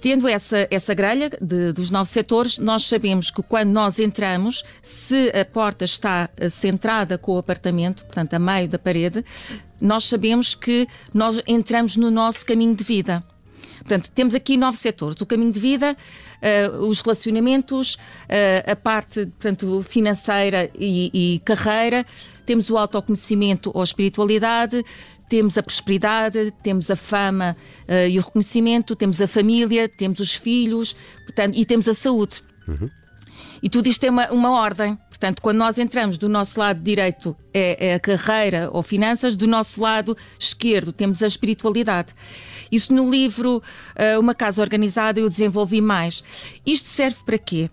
Tendo 0.00 0.26
essa, 0.26 0.66
essa 0.70 0.94
grelha 0.94 1.28
de, 1.28 1.72
dos 1.72 1.90
nove 1.90 2.10
setores, 2.10 2.58
nós 2.58 2.84
sabemos 2.84 3.30
que 3.30 3.42
quando 3.42 3.70
nós 3.70 3.98
entramos, 3.98 4.64
se 4.80 5.30
a 5.38 5.44
porta 5.44 5.84
está 5.84 6.30
eh, 6.38 6.48
centrada 6.48 7.18
com 7.18 7.32
o 7.32 7.38
apartamento, 7.38 8.04
portanto, 8.06 8.32
a 8.32 8.38
meio 8.38 8.66
da 8.66 8.78
parede, 8.78 9.22
nós 9.78 10.04
sabemos 10.04 10.54
que 10.54 10.88
nós 11.12 11.42
entramos 11.46 11.96
no 11.96 12.10
nosso 12.10 12.46
caminho 12.46 12.74
de 12.74 12.82
vida. 12.82 13.22
Portanto, 13.80 14.10
temos 14.14 14.34
aqui 14.34 14.56
nove 14.56 14.78
setores: 14.78 15.20
o 15.20 15.26
caminho 15.26 15.52
de 15.52 15.60
vida, 15.60 15.96
uh, 15.96 16.86
os 16.86 17.00
relacionamentos, 17.00 17.94
uh, 17.94 18.70
a 18.70 18.76
parte 18.76 19.26
portanto, 19.26 19.84
financeira 19.86 20.70
e, 20.78 21.10
e 21.12 21.38
carreira, 21.40 22.06
temos 22.46 22.70
o 22.70 22.78
autoconhecimento 22.78 23.70
ou 23.74 23.82
espiritualidade, 23.82 24.84
temos 25.30 25.56
a 25.56 25.62
prosperidade, 25.62 26.52
temos 26.60 26.90
a 26.90 26.96
fama 26.96 27.56
uh, 27.88 28.08
e 28.10 28.18
o 28.18 28.22
reconhecimento, 28.22 28.96
temos 28.96 29.20
a 29.20 29.28
família, 29.28 29.88
temos 29.88 30.18
os 30.18 30.34
filhos 30.34 30.96
portanto, 31.24 31.56
e 31.56 31.64
temos 31.64 31.86
a 31.88 31.94
saúde. 31.94 32.42
Uhum. 32.66 32.90
E 33.62 33.70
tudo 33.70 33.88
isto 33.88 34.02
é 34.04 34.10
uma, 34.10 34.28
uma 34.32 34.50
ordem. 34.50 34.98
Portanto, 35.08 35.40
quando 35.40 35.58
nós 35.58 35.78
entramos 35.78 36.18
do 36.18 36.28
nosso 36.28 36.58
lado 36.58 36.82
direito 36.82 37.36
é, 37.54 37.90
é, 37.90 37.94
a 37.94 38.00
carreira 38.00 38.70
ou 38.72 38.82
finanças, 38.82 39.36
do 39.36 39.46
nosso 39.46 39.80
lado 39.80 40.16
esquerdo 40.38 40.92
temos 40.92 41.22
a 41.22 41.28
espiritualidade. 41.28 42.12
Isso 42.72 42.92
no 42.92 43.08
livro 43.08 43.58
uh, 43.58 44.18
Uma 44.18 44.34
Casa 44.34 44.60
Organizada 44.60 45.20
eu 45.20 45.28
desenvolvi 45.28 45.80
mais. 45.80 46.24
Isto 46.66 46.88
serve 46.88 47.18
para 47.24 47.38
quê? 47.38 47.70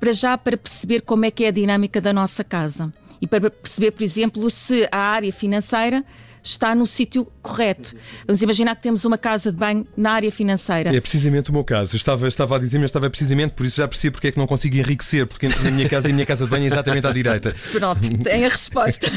Para 0.00 0.12
já 0.12 0.36
para 0.36 0.56
perceber 0.56 1.02
como 1.02 1.24
é 1.24 1.30
que 1.30 1.44
é 1.44 1.48
a 1.48 1.52
dinâmica 1.52 2.00
da 2.00 2.12
nossa 2.12 2.42
casa. 2.42 2.92
E 3.20 3.26
para 3.26 3.48
perceber, 3.48 3.92
por 3.92 4.02
exemplo, 4.02 4.50
se 4.50 4.88
a 4.90 4.98
área 4.98 5.32
financeira 5.32 6.04
está 6.42 6.74
no 6.74 6.86
sítio 6.86 7.26
correto. 7.40 7.94
Vamos 8.26 8.42
imaginar 8.42 8.74
que 8.76 8.82
temos 8.82 9.04
uma 9.04 9.16
casa 9.16 9.52
de 9.52 9.58
banho 9.58 9.86
na 9.96 10.12
área 10.12 10.32
financeira. 10.32 10.94
É 10.94 11.00
precisamente 11.00 11.50
o 11.50 11.52
meu 11.52 11.64
caso. 11.64 11.94
Eu 11.94 11.96
estava, 11.96 12.26
estava 12.26 12.56
a 12.56 12.58
dizer, 12.58 12.78
mas 12.78 12.86
estava 12.86 13.08
precisamente 13.08 13.52
por 13.52 13.64
isso 13.64 13.76
já 13.76 13.86
percebo 13.86 14.14
porque 14.14 14.28
é 14.28 14.32
que 14.32 14.38
não 14.38 14.46
consigo 14.46 14.76
enriquecer, 14.76 15.26
porque 15.26 15.46
entre 15.46 15.66
a 15.66 15.70
minha 15.70 15.88
casa 15.88 16.08
e 16.08 16.10
a 16.10 16.14
minha 16.14 16.26
casa 16.26 16.44
de 16.44 16.50
banho 16.50 16.64
é 16.64 16.66
exatamente 16.66 17.06
à 17.06 17.12
direita. 17.12 17.54
Pronto, 17.72 18.00
tem 18.22 18.44
a 18.44 18.48
resposta. 18.48 19.10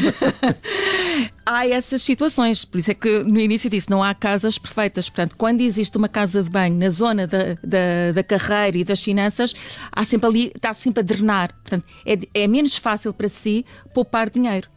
há 1.45 1.67
essas 1.67 2.01
situações, 2.01 2.65
por 2.65 2.79
isso 2.79 2.91
é 2.91 2.93
que 2.93 3.19
no 3.19 3.39
início 3.39 3.69
disse, 3.69 3.89
não 3.89 4.03
há 4.03 4.13
casas 4.13 4.57
perfeitas. 4.57 5.09
Portanto, 5.09 5.35
quando 5.35 5.61
existe 5.61 5.97
uma 5.97 6.09
casa 6.09 6.43
de 6.43 6.49
banho 6.49 6.75
na 6.75 6.89
zona 6.89 7.27
da, 7.27 7.55
da, 7.63 8.11
da 8.13 8.23
carreira 8.23 8.77
e 8.77 8.83
das 8.83 9.01
finanças, 9.01 9.53
há 9.91 10.05
sempre 10.05 10.27
ali, 10.27 10.51
está 10.55 10.73
sempre 10.73 11.01
a 11.01 11.03
drenar. 11.03 11.53
Portanto, 11.53 11.85
é, 12.05 12.43
é 12.43 12.47
menos 12.47 12.77
fácil 12.77 13.13
para 13.13 13.29
si 13.29 13.65
poupar 13.93 14.29
dinheiro. 14.29 14.69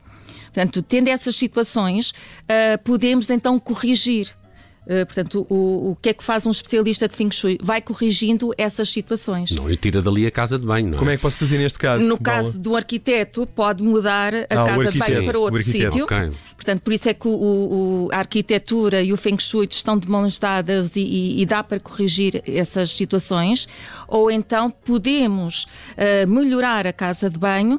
Portanto, 0.53 0.83
tendo 0.83 1.09
essas 1.09 1.37
situações, 1.37 2.11
uh, 2.11 2.79
podemos 2.85 3.31
então 3.31 3.59
corrigir 3.59 4.37
Uh, 4.89 5.05
portanto, 5.05 5.47
o, 5.51 5.91
o 5.91 5.97
que 5.97 6.09
é 6.09 6.15
que 6.15 6.25
faz 6.25 6.47
um 6.47 6.51
especialista 6.51 7.07
de 7.07 7.15
Feng 7.15 7.31
Shui? 7.31 7.59
Vai 7.63 7.83
corrigindo 7.83 8.55
essas 8.57 8.89
situações. 8.89 9.51
Não, 9.51 9.71
e 9.71 9.77
tira 9.77 10.01
dali 10.01 10.27
a 10.27 10.31
casa 10.31 10.59
de 10.59 10.67
banho, 10.67 10.89
não 10.89 10.95
é? 10.95 10.99
Como 10.99 11.11
é 11.11 11.17
que 11.17 11.23
posso 11.23 11.39
fazer 11.39 11.59
neste 11.59 11.79
caso? 11.79 12.03
No 12.03 12.19
caso 12.19 12.59
do 12.59 12.75
arquiteto, 12.75 13.47
pode 13.47 13.83
mudar 13.83 14.35
a 14.35 14.47
ah, 14.49 14.65
casa 14.65 14.91
de 14.93 14.99
banho 14.99 15.27
para 15.27 15.39
outro 15.39 15.63
sítio. 15.63 16.05
Okay. 16.05 16.31
Portanto, 16.57 16.81
por 16.83 16.93
isso 16.93 17.09
é 17.09 17.15
que 17.15 17.29
o, 17.29 17.31
o, 17.31 18.09
a 18.11 18.19
arquitetura 18.19 19.03
e 19.03 19.13
o 19.13 19.17
Feng 19.17 19.39
Shui 19.39 19.69
estão 19.71 19.97
de 19.97 20.09
mãos 20.09 20.39
dadas 20.39 20.91
e, 20.97 21.01
e, 21.01 21.43
e 21.43 21.47
dá 21.47 21.63
para 21.63 21.79
corrigir 21.79 22.43
essas 22.47 22.91
situações. 22.91 23.69
Ou 24.09 24.31
então 24.31 24.71
podemos 24.71 25.65
uh, 25.65 26.27
melhorar 26.27 26.87
a 26.87 26.93
casa 26.93 27.29
de 27.29 27.39
banho 27.39 27.79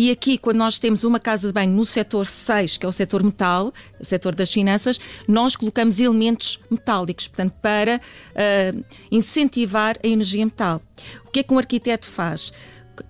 e 0.00 0.12
aqui, 0.12 0.38
quando 0.38 0.58
nós 0.58 0.78
temos 0.78 1.02
uma 1.02 1.18
casa 1.18 1.48
de 1.48 1.52
banho 1.52 1.72
no 1.72 1.84
setor 1.84 2.24
6, 2.24 2.76
que 2.76 2.86
é 2.86 2.88
o 2.88 2.92
setor 2.92 3.20
metal, 3.20 3.74
o 3.98 4.04
setor 4.04 4.32
das 4.32 4.52
finanças, 4.52 5.00
nós 5.26 5.56
colocamos 5.56 5.98
elementos 5.98 6.37
metálicos, 6.70 7.28
portanto, 7.28 7.54
para 7.60 8.00
uh, 8.00 8.84
incentivar 9.10 9.96
a 10.02 10.06
energia 10.06 10.44
metal. 10.44 10.82
O 11.26 11.30
que 11.30 11.40
é 11.40 11.42
que 11.42 11.52
um 11.52 11.58
arquiteto 11.58 12.06
faz? 12.06 12.52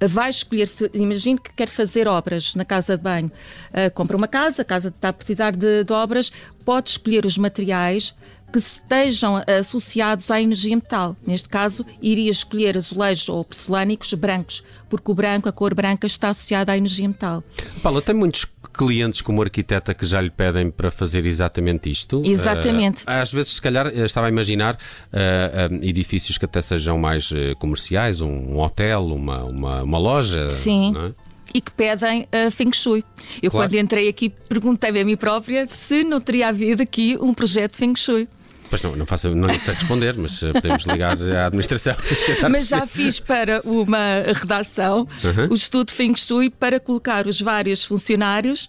vai 0.07 0.29
escolher, 0.29 0.69
imagine 0.93 1.39
que 1.39 1.51
quer 1.53 1.69
fazer 1.69 2.07
obras 2.07 2.55
na 2.55 2.65
casa 2.65 2.95
de 2.95 3.03
banho, 3.03 3.33
uh, 3.71 3.91
compra 3.95 4.19
uma 4.19 4.29
casa, 4.29 4.61
a 4.61 4.65
casa 4.65 4.89
está 4.89 5.09
a 5.09 5.13
precisar 5.15 5.57
de, 5.57 5.83
de 5.83 5.93
obras, 5.95 6.31
pode 6.63 6.91
escolher 6.91 7.25
os 7.25 7.39
materiais 7.39 8.15
que 8.53 8.59
estejam 8.59 9.43
associados 9.61 10.31
à 10.31 10.41
energia 10.41 10.75
metal. 10.75 11.17
Neste 11.27 11.49
caso, 11.49 11.85
iria 12.01 12.31
escolher 12.31 12.77
azulejos 12.77 13.29
ou 13.29 13.45
porcelânicos 13.45 14.13
brancos, 14.15 14.65
porque 14.89 15.11
o 15.11 15.15
branco, 15.15 15.49
a 15.49 15.53
cor 15.53 15.75
branca, 15.75 16.07
está 16.07 16.31
associada 16.31 16.73
à 16.73 16.77
energia 16.77 17.07
metal. 17.07 17.45
Paula, 17.83 18.01
tem 18.01 18.15
muitos 18.15 18.47
clientes 18.73 19.21
como 19.21 19.43
arquiteta 19.43 19.95
que 19.95 20.07
já 20.07 20.21
lhe 20.21 20.31
pedem 20.31 20.71
para 20.71 20.91
fazer 20.91 21.27
exatamente 21.27 21.91
isto? 21.91 22.21
Exatamente. 22.25 23.05
Uh, 23.05 23.11
às 23.11 23.33
vezes, 23.33 23.55
se 23.55 23.63
calhar, 23.63 23.87
estava 23.89 24.27
a 24.27 24.31
imaginar 24.31 24.75
uh, 24.75 25.75
uh, 25.75 25.85
edifícios 25.85 26.39
que 26.39 26.45
até 26.45 26.63
sejam 26.63 26.99
mais 26.99 27.31
comerciais, 27.59 28.21
um, 28.21 28.29
um, 28.29 28.61
hotel, 28.61 29.07
uma, 29.07 29.45
uma, 29.45 29.83
uma 29.83 29.99
loja. 29.99 30.51
Sim. 30.51 30.95
É? 30.97 31.29
e 31.55 31.61
que 31.61 31.71
pedem 31.71 32.23
uh, 32.25 32.51
Feng 32.51 32.75
Shui. 32.75 33.05
Eu, 33.43 33.51
claro. 33.51 33.69
quando 33.69 33.79
entrei 33.79 34.09
aqui, 34.09 34.29
perguntei-me 34.29 35.01
a 35.01 35.05
mim 35.05 35.17
própria 35.17 35.67
se 35.67 36.05
não 36.05 36.21
teria 36.21 36.49
havido 36.49 36.83
aqui 36.83 37.17
um 37.21 37.33
projeto 37.33 37.77
Feng 37.77 37.95
Shui. 37.97 38.29
Pois 38.71 38.83
não, 38.83 38.95
não, 38.95 39.07
faço, 39.07 39.35
não 39.35 39.53
sei 39.55 39.75
responder, 39.75 40.17
mas 40.17 40.43
eh, 40.43 40.53
podemos 40.53 40.85
ligar 40.85 41.17
à 41.23 41.47
administração. 41.47 41.97
mas 42.51 42.69
já 42.69 42.87
fiz 42.87 43.19
para 43.19 43.63
uma 43.65 44.23
redação 44.35 45.09
uhum. 45.25 45.49
o 45.51 45.55
estudo 45.55 45.91
Feng 45.91 46.15
Shui 46.17 46.51
para 46.51 46.79
colocar 46.79 47.27
os 47.27 47.41
vários 47.41 47.85
funcionários 47.85 48.69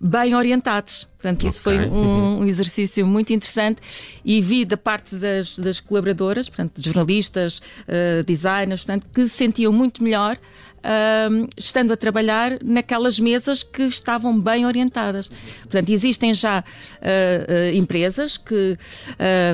bem 0.00 0.34
orientados. 0.34 1.06
Portanto, 1.14 1.46
isso 1.46 1.60
okay. 1.60 1.78
foi 1.78 1.88
um, 1.88 2.40
um, 2.40 2.46
exercício 2.46 3.06
muito 3.06 3.32
interessante 3.32 3.80
e 4.24 4.40
vi 4.40 4.64
da 4.64 4.76
parte 4.76 5.16
das, 5.16 5.58
das 5.58 5.80
colaboradoras, 5.80 6.48
portanto, 6.48 6.82
jornalistas, 6.82 7.58
uh, 7.88 8.22
designers, 8.24 8.84
portanto, 8.84 9.06
que 9.12 9.22
se 9.26 9.34
sentiam 9.34 9.72
muito 9.72 10.02
melhor 10.02 10.38
uh, 10.84 11.48
estando 11.56 11.92
a 11.92 11.96
trabalhar 11.96 12.58
naquelas 12.62 13.18
mesas 13.18 13.62
que 13.62 13.82
estavam 13.82 14.38
bem 14.38 14.66
orientadas. 14.66 15.30
Portanto, 15.62 15.90
existem 15.90 16.34
já 16.34 16.60
uh, 16.60 17.74
empresas 17.74 18.36
que 18.36 18.76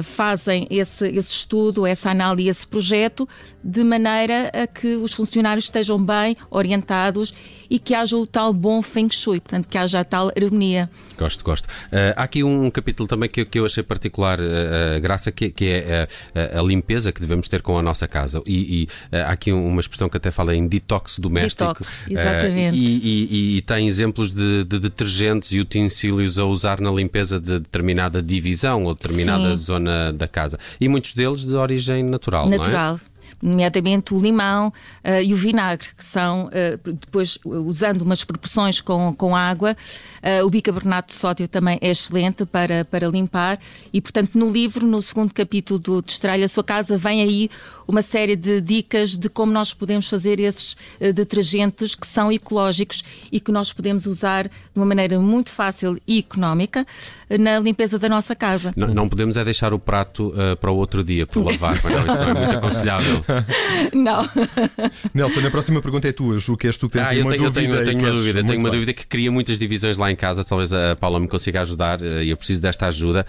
fazem 0.03 0.67
esse, 0.71 1.07
esse 1.09 1.31
estudo, 1.31 1.87
essa 1.87 2.11
análise, 2.11 2.49
esse 2.49 2.67
projeto, 2.67 3.29
de 3.63 3.85
maneira 3.85 4.51
a 4.53 4.67
que 4.67 4.97
os 4.97 5.13
funcionários 5.13 5.65
estejam 5.67 6.03
bem 6.03 6.37
orientados 6.51 7.33
e 7.69 7.79
que 7.79 7.95
haja 7.95 8.17
o 8.17 8.27
tal 8.27 8.53
bom 8.53 8.83
feng 8.83 9.09
shui, 9.11 9.39
portanto, 9.41 9.69
que 9.69 9.79
haja 9.79 10.01
a 10.01 10.05
tal 10.05 10.33
harmonia. 10.37 10.91
Gosto, 11.17 11.45
gosto. 11.45 11.67
Uh, 11.67 12.17
há 12.17 12.25
aqui 12.25 12.43
um 12.43 12.71
capítulo 12.71 13.07
também 13.07 13.29
que, 13.29 13.45
que 13.45 13.59
eu 13.59 13.67
achei 13.67 13.83
particular 13.83 14.41
uh, 14.41 15.01
graça, 15.01 15.31
que, 15.31 15.51
que 15.51 15.67
é 15.67 16.09
a, 16.35 16.59
a, 16.59 16.63
limpeza 16.63 17.13
que 17.13 17.21
devemos 17.21 17.47
ter 17.47 17.63
com 17.63 17.79
a 17.79 17.83
nossa 17.83 18.09
casa. 18.09 18.43
E, 18.45 18.83
e 18.83 18.85
uh, 18.85 19.21
há 19.27 19.31
aqui 19.31 19.53
uma 19.53 19.81
expressão 19.81 20.09
que 20.09 20.17
até 20.17 20.31
fala 20.31 20.55
em 20.57 20.67
detox 20.67 21.19
doméstico. 21.21 21.69
Detox, 21.69 22.05
exatamente. 22.09 22.77
E, 22.77 23.27
e, 23.31 23.57
e, 23.59 23.63
tem 23.63 23.87
exemplos 23.87 24.31
de, 24.31 24.65
de, 24.65 24.79
detergentes 24.79 25.53
e 25.53 25.61
utensílios 25.61 26.39
a 26.39 26.45
usar 26.45 26.81
na 26.81 26.91
limpeza 26.91 27.39
de 27.39 27.59
determinada 27.61 28.23
divisão 28.23 28.85
ou 28.85 28.95
determinada 28.95 29.57
Sim. 29.57 29.63
zona 29.63 30.13
da 30.13 30.27
casa. 30.27 30.59
E 30.81 30.89
muitos 30.89 31.15
deles 31.15 31.45
de 31.45 31.55
origem 31.55 32.03
natural, 32.03 32.49
natural. 32.49 32.93
não 32.93 32.97
é? 33.07 33.10
Nomeadamente 33.43 34.15
o 34.15 34.21
limão 34.21 34.69
uh, 34.69 35.23
e 35.23 35.33
o 35.33 35.37
vinagre, 35.37 35.89
que 35.97 36.05
são, 36.05 36.47
uh, 36.47 36.93
depois, 36.93 37.39
usando 37.45 38.03
umas 38.03 38.23
proporções 38.23 38.81
com, 38.81 39.15
com 39.15 39.35
água, 39.35 39.77
uh, 40.23 40.45
o 40.45 40.51
bicarbonato 40.51 41.13
de 41.13 41.19
sódio 41.19 41.49
também 41.49 41.79
é 41.81 41.91
excelente 41.91 42.45
para, 42.45 42.85
para 42.85 43.09
limpar 43.09 43.59
e, 43.93 44.01
portanto, 44.01 44.37
no 44.37 44.51
livro, 44.51 44.87
no 44.87 45.01
segundo 45.01 45.33
capítulo 45.33 45.79
do 45.79 46.03
Destralha 46.03 46.45
a 46.45 46.49
Sua 46.49 46.65
Casa, 46.65 46.99
vem 46.99 47.23
aí 47.23 47.51
uma 47.89 48.03
série 48.03 48.37
de 48.37 48.61
dicas 48.61 49.17
de 49.17 49.29
como 49.29 49.53
nós 49.53 49.73
podemos 49.73 50.09
fazer 50.09 50.39
esses 50.39 50.77
detergentes 51.13 51.97
que 51.97 52.07
são 52.07 52.31
ecológicos 52.31 53.03
e 53.33 53.41
que 53.41 53.51
nós 53.51 53.73
podemos 53.73 54.07
usar 54.07 54.45
de 54.45 54.53
uma 54.77 54.87
maneira 54.87 55.19
muito 55.19 55.51
fácil 55.51 56.01
e 56.07 56.21
económica 56.21 56.87
na 57.29 57.59
limpeza 57.59 57.99
da 57.99 58.09
nossa 58.09 58.37
casa. 58.37 58.73
Não, 58.77 58.89
não 58.89 59.09
podemos 59.09 59.37
é 59.37 59.45
deixar 59.45 59.75
o 59.75 59.79
prato 59.79 60.33
para 60.61 60.71
o 60.71 60.77
outro 60.77 61.03
dia 61.03 61.27
por 61.27 61.45
lavar, 61.45 61.83
não, 61.83 62.07
isso 62.07 62.19
não 62.19 62.29
é 62.29 62.35
muito 62.35 62.57
aconselhável. 62.57 63.25
Não. 63.93 64.29
Nelson, 65.15 65.47
a 65.47 65.51
próxima 65.51 65.81
pergunta 65.81 66.09
é 66.09 66.13
tua, 66.13 66.39
Ju, 66.39 66.57
que 66.57 66.67
és 66.67 66.77
tu 66.77 66.89
que 66.89 66.99
tens 66.99 67.09
ah, 67.09 67.15
eu 67.15 67.23
uma 67.23 67.31
tenho, 67.31 67.45
dúvida. 67.45 67.61
Eu 67.61 67.65
tenho, 67.65 67.81
eu 67.81 67.85
tenho 67.85 67.99
uma 67.99 68.11
dúvida, 68.11 68.45
tenho 68.45 68.59
uma 68.59 68.71
bem. 68.71 68.79
dúvida 68.79 68.93
que 68.93 69.07
cria 69.07 69.31
muitas 69.31 69.59
divisões 69.59 69.97
lá 69.97 70.11
em 70.11 70.17
casa, 70.17 70.45
talvez 70.45 70.73
a 70.73 70.97
Paula 70.97 71.21
me 71.21 71.29
consiga 71.29 71.61
ajudar 71.63 72.03
eh, 72.03 72.25
e 72.25 72.31
eu 72.31 72.37
preciso 72.37 72.61
desta 72.61 72.87
ajuda. 72.87 73.27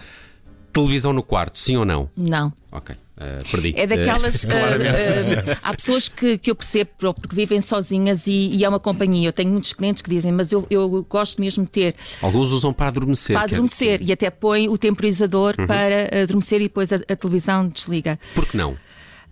Televisão 0.73 1.11
no 1.11 1.21
quarto, 1.21 1.59
sim 1.59 1.75
ou 1.75 1.83
não? 1.83 2.09
Não. 2.15 2.53
Ok. 2.71 2.95
Uh, 2.95 3.51
perdi. 3.51 3.73
É 3.75 3.85
daquelas. 3.85 4.43
Uh, 4.43 4.47
uh, 4.47 5.57
há 5.61 5.73
pessoas 5.75 6.07
que, 6.07 6.37
que 6.39 6.49
eu 6.49 6.55
percebo 6.55 6.89
porque 6.97 7.35
vivem 7.35 7.61
sozinhas 7.61 8.25
e, 8.25 8.55
e, 8.55 8.63
é 8.63 8.69
uma 8.69 8.79
companhia. 8.79 9.27
Eu 9.27 9.33
tenho 9.33 9.51
muitos 9.51 9.73
clientes 9.73 10.01
que 10.01 10.09
dizem, 10.09 10.31
mas 10.31 10.51
eu, 10.51 10.65
eu 10.71 11.05
gosto 11.07 11.39
mesmo 11.39 11.65
de 11.65 11.71
ter. 11.71 11.95
Alguns 12.21 12.51
usam 12.51 12.73
para 12.73 12.87
adormecer. 12.87 13.35
Para 13.35 13.43
adormecer 13.45 14.01
e 14.01 14.11
até 14.11 14.31
põem 14.31 14.69
o 14.69 14.77
temporizador 14.77 15.55
uhum. 15.59 15.67
para 15.67 16.23
adormecer 16.23 16.61
e 16.61 16.63
depois 16.63 16.91
a, 16.91 16.95
a 16.95 17.15
televisão 17.15 17.67
desliga. 17.67 18.17
Por 18.33 18.47
que 18.47 18.57
não? 18.57 18.75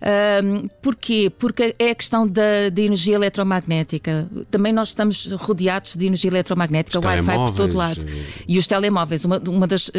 Um, 0.01 0.69
porquê? 0.81 1.29
Porque 1.37 1.75
é 1.77 1.91
a 1.91 1.95
questão 1.95 2.25
da, 2.25 2.69
da, 2.71 2.81
energia 2.81 3.15
eletromagnética. 3.15 4.29
Também 4.49 4.71
nós 4.71 4.89
estamos 4.89 5.29
rodeados 5.33 5.95
de 5.95 6.07
energia 6.07 6.29
eletromagnética, 6.29 6.99
Wi-Fi 6.99 7.35
por 7.35 7.51
todo 7.51 7.75
lado. 7.75 8.05
Eh, 8.07 8.43
e 8.47 8.57
os 8.57 8.65
telemóveis. 8.65 9.25
Uma, 9.25 9.37
uma, 9.39 9.67
das, 9.67 9.89
uh, 9.89 9.91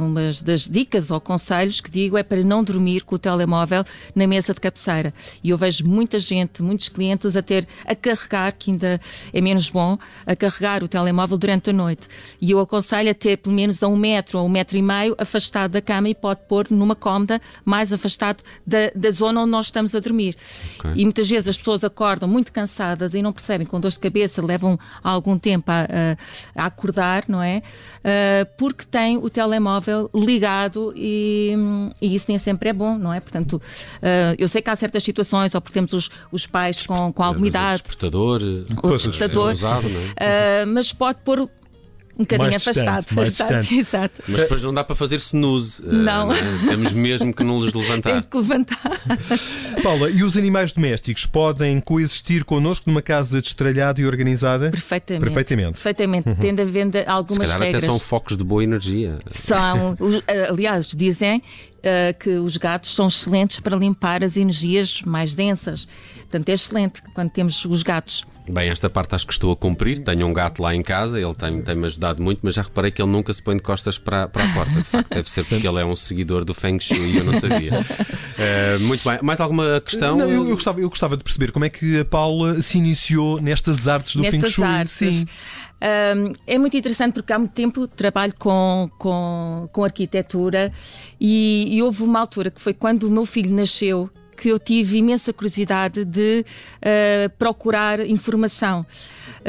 uma 0.00 0.30
das 0.42 0.68
dicas 0.68 1.10
ou 1.10 1.20
conselhos 1.20 1.80
que 1.80 1.90
digo 1.90 2.16
é 2.16 2.22
para 2.22 2.42
não 2.42 2.64
dormir 2.64 3.02
com 3.02 3.16
o 3.16 3.18
telemóvel 3.18 3.84
na 4.14 4.26
mesa 4.26 4.54
de 4.54 4.60
cabeceira. 4.60 5.12
E 5.44 5.50
eu 5.50 5.58
vejo 5.58 5.86
muita 5.86 6.18
gente, 6.18 6.62
muitos 6.62 6.88
clientes 6.88 7.36
a 7.36 7.42
ter 7.42 7.68
a 7.84 7.94
carregar, 7.94 8.52
que 8.52 8.70
ainda 8.70 9.00
é 9.32 9.40
menos 9.40 9.68
bom, 9.68 9.98
a 10.26 10.34
carregar 10.34 10.82
o 10.82 10.88
telemóvel 10.88 11.36
durante 11.36 11.70
a 11.70 11.72
noite. 11.72 12.08
E 12.40 12.50
eu 12.50 12.58
aconselho 12.58 13.10
a 13.10 13.14
ter 13.14 13.36
pelo 13.36 13.54
menos 13.54 13.82
a 13.82 13.88
um 13.88 13.96
metro 13.96 14.38
ou 14.38 14.46
um 14.46 14.48
metro 14.48 14.78
e 14.78 14.82
meio 14.82 15.14
afastado 15.18 15.72
da 15.72 15.82
cama 15.82 16.08
e 16.08 16.14
pode 16.14 16.40
pôr 16.48 16.66
numa 16.70 16.96
cômoda 16.96 17.40
mais 17.64 17.92
afastado 17.92 18.42
da, 18.66 18.90
da 18.94 19.10
zona 19.10 19.41
onde 19.42 19.50
nós 19.50 19.66
estamos 19.66 19.94
a 19.94 20.00
dormir. 20.00 20.36
Okay. 20.78 20.92
E 20.96 21.04
muitas 21.04 21.28
vezes 21.28 21.48
as 21.48 21.56
pessoas 21.56 21.84
acordam 21.84 22.28
muito 22.28 22.52
cansadas 22.52 23.14
e 23.14 23.22
não 23.22 23.32
percebem, 23.32 23.66
com 23.66 23.80
dor 23.80 23.90
de 23.90 23.98
cabeça, 23.98 24.44
levam 24.44 24.78
algum 25.02 25.38
tempo 25.38 25.70
a, 25.70 25.82
a, 26.56 26.62
a 26.62 26.66
acordar, 26.66 27.24
não 27.28 27.42
é? 27.42 27.62
Uh, 27.98 28.46
porque 28.56 28.84
têm 28.84 29.16
o 29.16 29.28
telemóvel 29.30 30.10
ligado 30.14 30.92
e, 30.96 31.54
e, 32.00 32.14
isso 32.14 32.26
nem 32.28 32.38
sempre 32.38 32.70
é 32.70 32.72
bom, 32.72 32.98
não 32.98 33.12
é? 33.12 33.20
Portanto, 33.20 33.54
uh, 33.54 34.34
eu 34.38 34.48
sei 34.48 34.62
que 34.62 34.70
há 34.70 34.76
certas 34.76 35.02
situações, 35.02 35.54
ou 35.54 35.60
porque 35.60 35.74
temos 35.74 35.92
os, 35.92 36.10
os 36.30 36.46
pais 36.46 36.86
com, 36.86 37.12
com 37.12 37.22
alguma 37.22 37.46
idade. 37.46 37.80
O 37.80 37.84
despertador, 37.84 38.42
o 38.42 38.96
despertador, 38.96 39.50
é 39.50 39.52
usado, 39.52 39.86
é? 40.16 40.64
uh, 40.64 40.66
mas 40.66 40.92
pode 40.92 41.18
pôr 41.24 41.48
um 42.18 42.24
bocadinho 42.24 42.50
mais 42.50 42.56
afastado. 42.62 43.00
Distante, 43.04 43.16
mais 43.16 43.28
distante. 43.30 43.74
Exato. 43.78 44.22
Mas 44.28 44.40
depois 44.42 44.62
não 44.62 44.74
dá 44.74 44.84
para 44.84 44.94
fazer 44.94 45.16
snooze. 45.16 45.82
Eh, 45.82 45.92
não. 45.92 46.30
Uh, 46.30 46.34
Temos 46.68 46.92
mesmo 46.92 47.32
que 47.32 47.42
não 47.42 47.58
nos 47.58 47.72
levantar. 47.74 48.12
Tem 48.12 48.22
que 48.22 48.36
levantar. 48.36 49.00
Paula, 49.82 50.10
e 50.10 50.22
os 50.22 50.36
animais 50.36 50.72
domésticos 50.72 51.26
podem 51.26 51.80
coexistir 51.80 52.44
connosco 52.44 52.88
numa 52.88 53.02
casa 53.02 53.40
destralhada 53.40 54.00
e 54.00 54.06
organizada? 54.06 54.70
Perfeitamente. 54.70 55.24
Perfeitamente. 55.24 55.72
Perfeitamente. 55.72 56.28
Uhum. 56.28 56.34
Tendo 56.36 56.60
a 56.60 56.64
venda 56.64 57.04
algumas 57.06 57.48
Se 57.48 57.54
regras. 57.56 57.82
até 57.82 57.86
são 57.86 57.98
focos 57.98 58.36
de 58.36 58.44
boa 58.44 58.62
energia. 58.62 59.18
São. 59.28 59.96
Aliás, 60.50 60.86
dizem 60.86 61.38
uh, 61.38 62.18
que 62.18 62.30
os 62.30 62.56
gatos 62.56 62.94
são 62.94 63.08
excelentes 63.08 63.58
para 63.60 63.76
limpar 63.76 64.22
as 64.22 64.36
energias 64.36 65.02
mais 65.02 65.34
densas. 65.34 65.88
Portanto, 66.20 66.48
é 66.48 66.52
excelente 66.52 67.02
quando 67.14 67.30
temos 67.30 67.64
os 67.64 67.82
gatos. 67.82 68.24
Bem, 68.48 68.70
esta 68.70 68.90
parte 68.90 69.14
acho 69.14 69.26
que 69.26 69.32
estou 69.32 69.52
a 69.52 69.56
cumprir. 69.56 70.02
Tenho 70.02 70.28
um 70.28 70.32
gato 70.32 70.62
lá 70.62 70.74
em 70.74 70.82
casa, 70.82 71.20
ele 71.20 71.34
tem-me 71.34 71.62
tem 71.62 71.84
ajudado 71.84 72.20
muito, 72.20 72.40
mas 72.42 72.54
já 72.54 72.62
reparei 72.62 72.90
que 72.90 73.00
ele 73.00 73.10
nunca 73.10 73.32
se 73.32 73.40
põe 73.40 73.56
de 73.56 73.62
costas 73.62 73.98
para, 73.98 74.26
para 74.28 74.44
a 74.44 74.52
porta. 74.52 74.72
De 74.72 74.84
facto, 74.84 75.10
deve 75.10 75.30
ser 75.30 75.44
porque 75.44 75.66
ele 75.66 75.80
é 75.80 75.84
um 75.84 75.94
seguidor 75.94 76.44
do 76.44 76.52
Feng 76.52 76.78
Shui 76.80 77.12
e 77.12 77.16
eu 77.18 77.24
não 77.24 77.34
sabia. 77.34 77.72
Uh, 77.80 78.80
muito 78.82 79.08
bem. 79.08 79.20
Mais 79.22 79.40
alguma 79.40 79.80
questão? 79.80 80.16
Não, 80.16 80.28
eu, 80.28 80.48
eu, 80.48 80.54
gostava, 80.54 80.80
eu 80.80 80.88
gostava 80.88 81.16
de 81.16 81.22
perceber 81.22 81.52
como 81.52 81.64
é 81.64 81.68
que 81.68 82.00
a 82.00 82.04
Paula 82.04 82.60
se 82.60 82.78
iniciou 82.78 83.40
nestas 83.40 83.86
artes 83.86 84.16
do 84.16 84.22
nestas 84.22 84.42
Feng 84.42 84.50
Shui. 84.50 84.64
Artes. 84.64 84.92
Sim. 84.92 85.26
Um, 85.82 86.32
é 86.46 86.58
muito 86.58 86.76
interessante 86.76 87.14
porque 87.14 87.32
há 87.32 87.38
muito 87.38 87.52
tempo 87.52 87.88
trabalho 87.88 88.32
com, 88.38 88.88
com, 88.98 89.68
com 89.72 89.84
arquitetura 89.84 90.72
e, 91.20 91.66
e 91.76 91.82
houve 91.82 92.04
uma 92.04 92.20
altura 92.20 92.52
que 92.52 92.60
foi 92.60 92.72
quando 92.72 93.04
o 93.04 93.10
meu 93.10 93.26
filho 93.26 93.52
nasceu 93.52 94.08
que 94.42 94.48
eu 94.48 94.58
tive 94.58 94.98
imensa 94.98 95.32
curiosidade 95.32 96.04
de 96.04 96.44
uh, 96.44 97.30
procurar 97.38 98.04
informação 98.04 98.84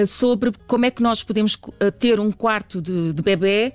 sobre 0.08 0.52
como 0.68 0.86
é 0.86 0.92
que 0.92 1.02
nós 1.02 1.24
podemos 1.24 1.56
uh, 1.56 1.92
ter 1.92 2.20
um 2.20 2.32
quarto 2.32 2.82
de, 2.82 3.14
de 3.14 3.22
bebê 3.22 3.74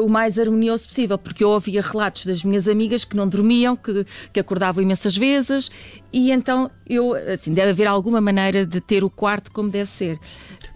o 0.00 0.08
mais 0.08 0.38
harmonioso 0.38 0.86
possível, 0.86 1.18
porque 1.18 1.42
eu 1.42 1.50
ouvia 1.50 1.82
relatos 1.82 2.24
das 2.24 2.44
minhas 2.44 2.68
amigas 2.68 3.04
que 3.04 3.16
não 3.16 3.26
dormiam, 3.26 3.74
que, 3.74 4.06
que 4.32 4.38
acordavam 4.38 4.80
imensas 4.80 5.16
vezes, 5.16 5.72
e 6.12 6.30
então 6.30 6.70
eu, 6.88 7.14
assim, 7.14 7.52
deve 7.52 7.70
haver 7.72 7.88
alguma 7.88 8.20
maneira 8.20 8.64
de 8.64 8.80
ter 8.80 9.02
o 9.02 9.10
quarto 9.10 9.50
como 9.50 9.68
deve 9.68 9.90
ser. 9.90 10.20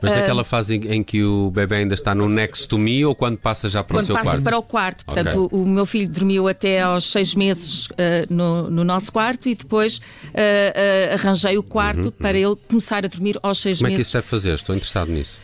Mas 0.00 0.12
naquela 0.12 0.44
fase 0.44 0.74
em, 0.74 1.02
que 1.02 1.22
o 1.22 1.50
bebê 1.50 1.76
ainda 1.76 1.94
está 1.94 2.14
no 2.14 2.28
next 2.28 2.68
to 2.68 2.78
me 2.78 3.04
ou 3.04 3.14
quando 3.14 3.38
passa 3.38 3.68
já 3.68 3.82
para 3.82 3.98
o 3.98 4.04
seu 4.04 4.14
quarto? 4.14 4.26
Quando 4.26 4.32
passa 4.32 4.42
para 4.42 4.58
o 4.58 4.62
quarto. 4.62 5.04
Okay. 5.06 5.24
Portanto, 5.24 5.48
o, 5.52 5.62
o, 5.62 5.66
meu 5.66 5.86
filho 5.86 6.08
dormiu 6.08 6.48
até 6.48 6.80
aos 6.80 7.10
seis 7.10 7.34
meses 7.34 7.86
uh, 7.86 7.92
no, 8.28 8.70
no, 8.70 8.84
nosso 8.84 9.10
quarto 9.10 9.48
e 9.48 9.54
depois 9.54 9.98
uh, 9.98 10.00
uh, 10.00 11.14
arranjei 11.14 11.56
o 11.56 11.62
quarto 11.62 12.06
uhum, 12.06 12.10
para 12.12 12.36
uhum. 12.36 12.52
ele 12.52 12.56
começar 12.68 13.04
a 13.04 13.08
dormir 13.08 13.38
aos 13.42 13.58
seis 13.58 13.78
Como 13.78 13.90
meses. 13.90 13.94
Como 13.94 13.94
é 13.94 13.96
que 13.96 14.02
isso 14.02 14.12
deve 14.12 14.26
fazer? 14.26 14.58
Estou 14.66 14.74
interessado 14.74 15.12
nisso. 15.12 15.38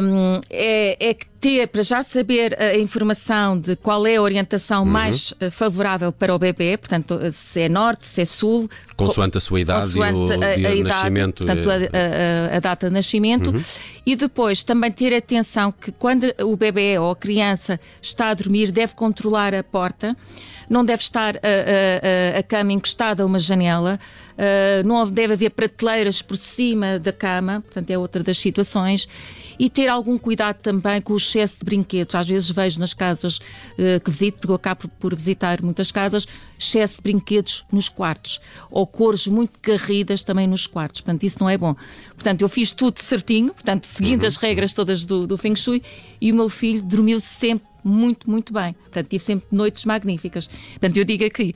Um, 0.00 0.40
é, 0.48 1.08
é 1.08 1.14
que 1.14 1.26
ter, 1.40 1.66
para 1.66 1.82
já 1.82 2.04
saber 2.04 2.56
a 2.60 2.78
informação 2.78 3.58
de 3.58 3.74
qual 3.74 4.06
é 4.06 4.14
a 4.14 4.22
orientação 4.22 4.84
uhum. 4.84 4.88
mais 4.88 5.34
favorável 5.50 6.12
para 6.12 6.32
o 6.32 6.38
bebê, 6.38 6.76
portanto, 6.76 7.18
se 7.32 7.62
é 7.62 7.68
norte, 7.68 8.06
se 8.06 8.22
é 8.22 8.24
sul. 8.24 8.70
Consoante 8.96 9.38
a 9.38 9.40
sua 9.40 9.60
idade 9.60 9.96
e 9.96 9.98
o 9.98 10.02
a, 10.04 10.06
a 10.06 10.10
de 10.10 10.60
idade, 10.60 10.82
nascimento. 10.84 11.44
Portanto, 11.44 11.68
a, 11.68 11.74
a, 11.74 12.56
a, 12.56 12.60
data 12.60 12.86
de 12.86 12.94
nascimento. 12.94 13.50
Uhum. 13.50 13.64
E 14.06 14.14
depois 14.14 14.62
também 14.62 14.92
ter 14.92 15.12
atenção 15.12 15.72
que 15.72 15.90
quando 15.90 16.32
o 16.40 16.56
bebê 16.56 16.96
ou 16.96 17.10
a 17.10 17.16
criança 17.16 17.80
está 18.00 18.28
a 18.28 18.34
dormir, 18.34 18.70
deve 18.70 18.94
controlar 18.94 19.52
a 19.52 19.64
porta 19.64 20.16
não 20.68 20.84
deve 20.84 21.02
estar 21.02 21.36
a, 21.36 22.36
a, 22.36 22.38
a 22.38 22.42
cama 22.42 22.72
encostada 22.72 23.22
a 23.22 23.26
uma 23.26 23.38
janela, 23.38 23.98
uh, 24.32 24.86
não 24.86 25.08
deve 25.10 25.34
haver 25.34 25.50
prateleiras 25.50 26.22
por 26.22 26.36
cima 26.36 26.98
da 26.98 27.12
cama, 27.12 27.60
portanto 27.60 27.90
é 27.90 27.98
outra 27.98 28.22
das 28.22 28.38
situações 28.38 29.08
e 29.58 29.70
ter 29.70 29.88
algum 29.88 30.18
cuidado 30.18 30.56
também 30.56 31.00
com 31.00 31.12
o 31.12 31.16
excesso 31.16 31.58
de 31.58 31.64
brinquedos. 31.64 32.14
Às 32.14 32.28
vezes 32.28 32.50
vejo 32.50 32.80
nas 32.80 32.92
casas 32.92 33.38
uh, 33.38 34.00
que 34.02 34.10
visito, 34.10 34.38
porque 34.38 34.50
eu 34.50 34.56
acabo 34.56 34.88
por 34.98 35.14
visitar 35.14 35.62
muitas 35.62 35.90
casas, 35.90 36.26
excesso 36.58 36.96
de 36.96 37.02
brinquedos 37.02 37.64
nos 37.70 37.88
quartos 37.88 38.40
ou 38.70 38.86
cores 38.86 39.26
muito 39.26 39.52
garridas 39.62 40.24
também 40.24 40.46
nos 40.46 40.66
quartos. 40.66 41.00
Portanto, 41.00 41.22
isso 41.24 41.38
não 41.40 41.48
é 41.48 41.56
bom. 41.56 41.74
Portanto, 42.14 42.42
eu 42.42 42.48
fiz 42.48 42.72
tudo 42.72 42.98
certinho, 42.98 43.52
portanto, 43.52 43.84
seguindo 43.84 44.22
uhum. 44.22 44.26
as 44.26 44.36
regras 44.36 44.72
todas 44.72 45.04
do, 45.04 45.26
do 45.26 45.38
Feng 45.38 45.56
Shui 45.56 45.82
e 46.20 46.32
o 46.32 46.34
meu 46.34 46.48
filho 46.48 46.82
dormiu 46.82 47.20
sempre 47.20 47.73
muito, 47.84 48.28
muito 48.30 48.52
bem. 48.52 48.72
Portanto, 48.72 49.08
tive 49.08 49.22
sempre 49.22 49.46
noites 49.52 49.84
magníficas. 49.84 50.46
Portanto, 50.46 50.96
eu 50.96 51.04
digo 51.04 51.24
aqui, 51.24 51.54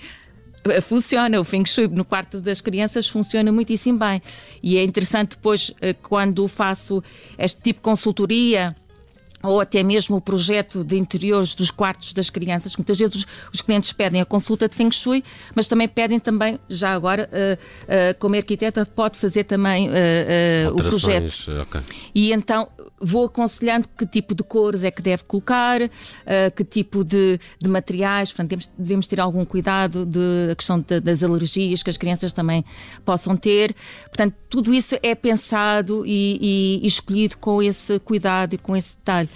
eh, 0.65 0.81
funciona, 0.81 1.41
o 1.41 1.45
Feng 1.45 1.65
Shui 1.67 1.89
no 1.89 2.05
quarto 2.05 2.41
das 2.41 2.61
crianças 2.61 3.09
funciona 3.09 3.51
muitíssimo 3.51 3.99
bem. 3.99 4.23
E 4.63 4.77
é 4.77 4.85
interessante 4.85 5.31
depois, 5.31 5.73
eh, 5.81 5.95
quando 5.95 6.47
faço 6.49 7.03
este 7.39 7.61
tipo 7.61 7.81
de 7.81 7.85
consultoria, 7.85 8.77
ou 9.43 9.61
até 9.61 9.83
mesmo 9.83 10.17
o 10.17 10.21
projeto 10.21 10.83
de 10.83 10.97
interiores 10.97 11.55
dos 11.55 11.71
quartos 11.71 12.13
das 12.13 12.29
crianças. 12.29 12.77
Muitas 12.77 12.99
vezes 12.99 13.15
os, 13.15 13.27
os, 13.55 13.61
clientes 13.61 13.93
pedem 13.93 14.21
a 14.21 14.25
consulta 14.25 14.69
de 14.69 14.75
Feng 14.75 14.91
Shui, 14.91 15.23
mas 15.55 15.67
também 15.67 15.87
pedem 15.87 16.19
também, 16.19 16.59
já 16.69 16.93
agora, 16.93 17.29
uh, 17.33 17.55
uh, 17.55 18.19
como 18.19 18.35
arquiteta, 18.35 18.85
pode 18.85 19.19
fazer 19.19 19.45
também 19.45 19.89
uh, 19.89 19.93
o 20.73 20.77
projeto. 20.77 21.53
Okay. 21.63 21.81
E 22.15 22.33
então 22.33 22.69
vou 23.01 23.27
aconselhando 23.27 23.89
que 23.97 24.07
tipo 24.07 24.35
de 24.35 24.43
cores 24.43 24.85
é 24.85 24.91
que 24.91 25.03
deve 25.03 25.25
colocar, 25.25 25.81
que 26.57 26.65
tipo 26.65 27.05
de, 27.05 27.39
de 27.61 27.69
materiais, 27.69 28.33
portanto, 28.33 28.51
temos, 28.51 28.71
devemos 28.79 29.07
ter 29.07 29.21
algum 29.21 29.45
cuidado 29.45 30.05
de 30.05 30.51
a 30.51 30.55
questão 30.55 30.81
de, 30.81 31.01
das 31.01 31.23
alergias 31.23 31.83
que 31.83 31.91
as 31.91 31.97
crianças 31.97 32.33
também 32.33 32.65
possam 33.05 33.37
ter. 33.37 33.75
Portanto, 34.07 34.35
tudo 34.49 34.73
isso 34.73 34.97
é 35.03 35.15
pensado 35.15 36.05
e, 36.07 36.39
e, 36.41 36.81
e 36.83 36.87
escolhido 36.87 37.37
com 37.39 37.63
esse 37.63 37.99
cuidado 38.01 38.55
e 38.55 38.59
com 38.59 38.77
esse 38.77 38.97
detalhe. 38.97 39.29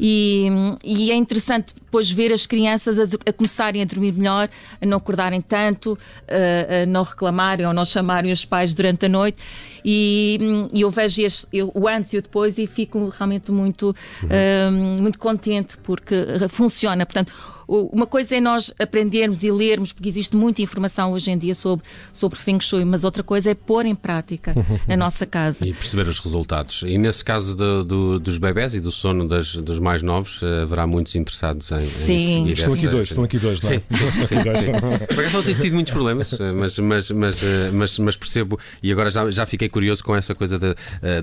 E, 0.00 0.48
e 0.82 1.10
é 1.10 1.14
interessante 1.14 1.74
depois 1.74 2.10
ver 2.10 2.32
as 2.32 2.46
crianças 2.46 2.98
a, 2.98 3.04
a, 3.28 3.32
começarem 3.32 3.82
a 3.82 3.84
dormir 3.84 4.12
melhor, 4.12 4.48
a 4.80 4.86
não 4.86 4.98
acordarem 4.98 5.40
tanto, 5.40 5.98
a, 6.28 6.82
a, 6.82 6.86
não 6.86 7.02
reclamarem 7.02 7.66
ou 7.66 7.72
não 7.72 7.84
chamarem 7.84 8.32
os 8.32 8.44
pais 8.44 8.74
durante 8.74 9.06
a 9.06 9.08
noite. 9.08 9.38
E, 9.84 10.38
e 10.72 10.80
eu 10.80 10.90
vejo 10.90 11.20
este, 11.20 11.46
eu, 11.52 11.70
o 11.74 11.86
antes 11.86 12.12
e 12.14 12.18
o 12.18 12.22
depois 12.22 12.56
e 12.56 12.66
fico 12.66 13.03
realmente 13.08 13.50
muito, 13.50 13.94
uhum. 14.22 14.98
muito 15.00 15.18
contente 15.18 15.76
porque 15.78 16.14
funciona. 16.48 17.04
Portanto, 17.04 17.32
uma 17.66 18.06
coisa 18.06 18.36
é 18.36 18.40
nós 18.40 18.72
aprendermos 18.78 19.42
e 19.42 19.50
lermos, 19.50 19.92
porque 19.92 20.08
existe 20.08 20.36
muita 20.36 20.62
informação 20.62 21.12
hoje 21.12 21.30
em 21.30 21.38
dia 21.38 21.54
sobre, 21.54 21.84
sobre 22.12 22.38
Feng 22.38 22.60
Shui, 22.60 22.84
mas 22.84 23.04
outra 23.04 23.22
coisa 23.22 23.50
é 23.50 23.54
pôr 23.54 23.86
em 23.86 23.94
prática 23.94 24.54
na 24.86 24.96
nossa 24.96 25.26
casa. 25.26 25.66
E 25.66 25.72
perceber 25.72 26.08
os 26.08 26.18
resultados. 26.18 26.82
E 26.86 26.98
nesse 26.98 27.24
caso 27.24 27.54
do, 27.54 27.84
do, 27.84 28.18
dos 28.18 28.38
bebés 28.38 28.74
e 28.74 28.80
do 28.80 28.90
sono 28.90 29.26
das, 29.26 29.54
dos 29.56 29.78
mais 29.78 30.02
novos, 30.02 30.40
eh, 30.42 30.62
haverá 30.62 30.86
muitos 30.86 31.14
interessados 31.14 31.70
em, 31.72 31.80
sim. 31.80 32.14
em 32.14 32.18
seguir 32.18 32.52
Estão 32.52 32.72
essa... 32.72 32.76
aqui 32.76 32.88
dois, 32.88 33.08
estão 33.08 33.24
aqui 33.24 33.38
dois, 33.38 33.60
não 33.60 33.70
é? 33.70 33.72
Sim, 33.72 33.82
sim, 33.90 34.10
sim. 34.26 34.26
sim. 34.26 35.06
Por 35.06 35.20
acaso 35.20 35.36
não 35.36 35.42
tenho 35.42 35.60
tido 35.60 35.74
muitos 35.74 35.92
problemas, 35.92 36.32
eh, 36.32 36.52
mas, 36.52 36.78
mas, 36.78 37.10
mas, 37.10 37.42
eh, 37.42 37.70
mas, 37.72 37.98
mas, 37.98 38.16
percebo, 38.16 38.58
e 38.82 38.92
agora 38.92 39.10
já, 39.10 39.30
já 39.30 39.46
fiquei 39.46 39.68
curioso 39.68 40.02
com 40.04 40.14
essa 40.14 40.34
coisa 40.34 40.58
de, 40.58 40.74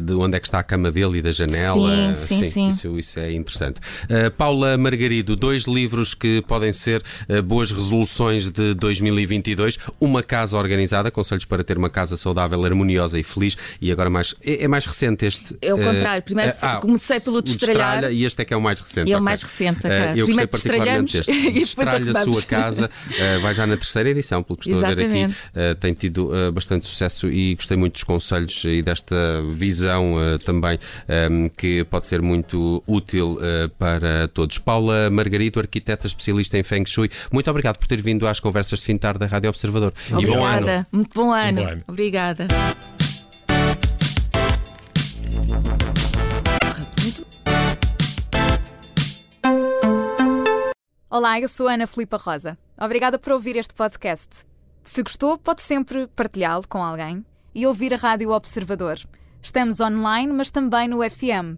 de 0.02 0.14
onde 0.14 0.38
é 0.38 0.40
que 0.40 0.48
está 0.48 0.60
a 0.60 0.64
cama 0.64 0.92
dele 0.92 1.20
e 1.20 1.22
da 1.22 1.32
janela. 1.32 2.14
Sim, 2.14 2.44
sim, 2.44 2.50
sim. 2.50 2.70
Isso, 2.70 2.98
isso 2.98 3.20
é 3.20 3.32
interessante. 3.32 3.80
Uh, 4.06 4.32
Paula 4.32 4.78
Margarido, 4.78 5.36
dois 5.36 5.64
livros 5.64 6.14
que 6.14 6.31
podem 6.48 6.72
ser 6.72 7.02
uh, 7.28 7.42
boas 7.42 7.72
resoluções 7.72 8.50
de 8.50 8.74
2022. 8.76 9.78
Uma 10.00 10.24
casa 10.24 10.58
organizada, 10.58 11.10
conselhos 11.12 11.46
para 11.46 11.64
ter 11.64 11.78
uma 11.78 11.90
casa 11.90 12.16
saudável, 12.16 12.64
harmoniosa 12.64 13.20
e 13.20 13.24
feliz. 13.24 13.58
E 13.82 13.92
agora 13.92 14.10
mais. 14.10 14.36
É, 14.44 14.64
é 14.64 14.68
mais 14.68 14.86
recente 14.86 15.26
este. 15.26 15.58
É 15.62 15.74
o 15.74 15.78
uh, 15.78 15.84
contrário. 15.84 16.24
Primeiro 16.24 16.54
ah, 16.62 16.78
comecei 16.78 17.20
pelo 17.20 17.42
destralhar. 17.42 18.12
E 18.12 18.24
este 18.24 18.42
é 18.42 18.46
que 18.46 18.54
é 18.54 18.58
o 18.58 18.62
mais 18.62 18.80
recente. 18.80 19.10
E 19.10 19.14
é 19.14 19.18
o 19.18 19.22
mais 19.22 19.42
recente. 19.42 19.80
Okay. 19.80 20.22
eu 20.22 20.28
gostei 20.28 20.48
particularmente 20.48 21.18
deste. 21.18 21.52
Destralha 21.52 22.12
a 22.12 22.24
sua 22.24 22.42
casa. 22.44 22.90
vai 23.42 23.54
já 23.56 23.66
na 23.66 23.78
terceira 23.78 24.10
edição, 24.10 24.44
pelo 24.44 24.58
que 24.58 24.70
estou 24.70 24.80
Exatamente. 24.80 25.36
a 25.56 25.60
ver 25.60 25.70
aqui. 25.72 25.80
tem 25.80 25.94
tido 25.94 26.32
bastante 26.54 26.86
sucesso 26.86 27.28
e 27.28 27.56
gostei 27.56 27.78
muito 27.78 27.94
dos 27.94 28.04
conselhos 28.04 28.64
e 28.66 28.82
desta 28.82 29.16
visão 29.50 30.16
também 30.46 30.80
que 31.58 31.84
pode 31.86 32.08
ser 32.08 32.22
muito 32.22 32.84
útil 32.88 33.38
para 33.78 34.28
todos. 34.28 34.58
Paula 34.58 35.10
Margarito, 35.10 35.60
arquiteta 35.60 36.08
especialista 36.22 36.58
em 36.58 36.64
Feng 36.64 36.86
Shui. 36.86 37.10
Muito 37.32 37.50
obrigado 37.50 37.78
por 37.78 37.88
ter 37.88 38.02
vindo 38.02 38.28
às 38.28 38.40
conversas 38.40 38.80
de 38.80 38.86
fim 38.86 38.94
de 38.94 39.00
tarde 39.00 39.20
da 39.20 39.26
Rádio 39.26 39.50
Observador. 39.50 39.94
Obrigada. 40.12 40.32
E 40.32 40.38
bom 40.38 40.46
ano. 40.46 40.88
Muito 40.92 41.14
bom 41.14 41.34
ano. 41.34 41.62
bom 41.62 41.68
ano. 41.68 41.84
Obrigada. 41.88 42.48
Olá, 51.10 51.40
eu 51.42 51.48
sou 51.48 51.68
Ana 51.68 51.86
Filipa 51.86 52.18
Rosa. 52.18 52.58
Obrigada 52.80 53.20
por 53.20 53.34
ouvir 53.34 53.58
este 53.58 53.74
podcast. 53.74 54.46
Se 54.82 55.04
gostou, 55.04 55.38
pode 55.38 55.62
sempre 55.62 56.08
partilhá-lo 56.08 56.68
com 56.68 56.82
alguém 56.84 57.26
e 57.54 57.68
ouvir 57.68 57.94
a 57.94 57.98
Rádio 57.98 58.32
Observador. 58.32 58.98
Estamos 59.42 59.80
online, 59.80 60.32
mas 60.32 60.50
também 60.50 60.88
no 60.88 60.98
FM 61.08 61.58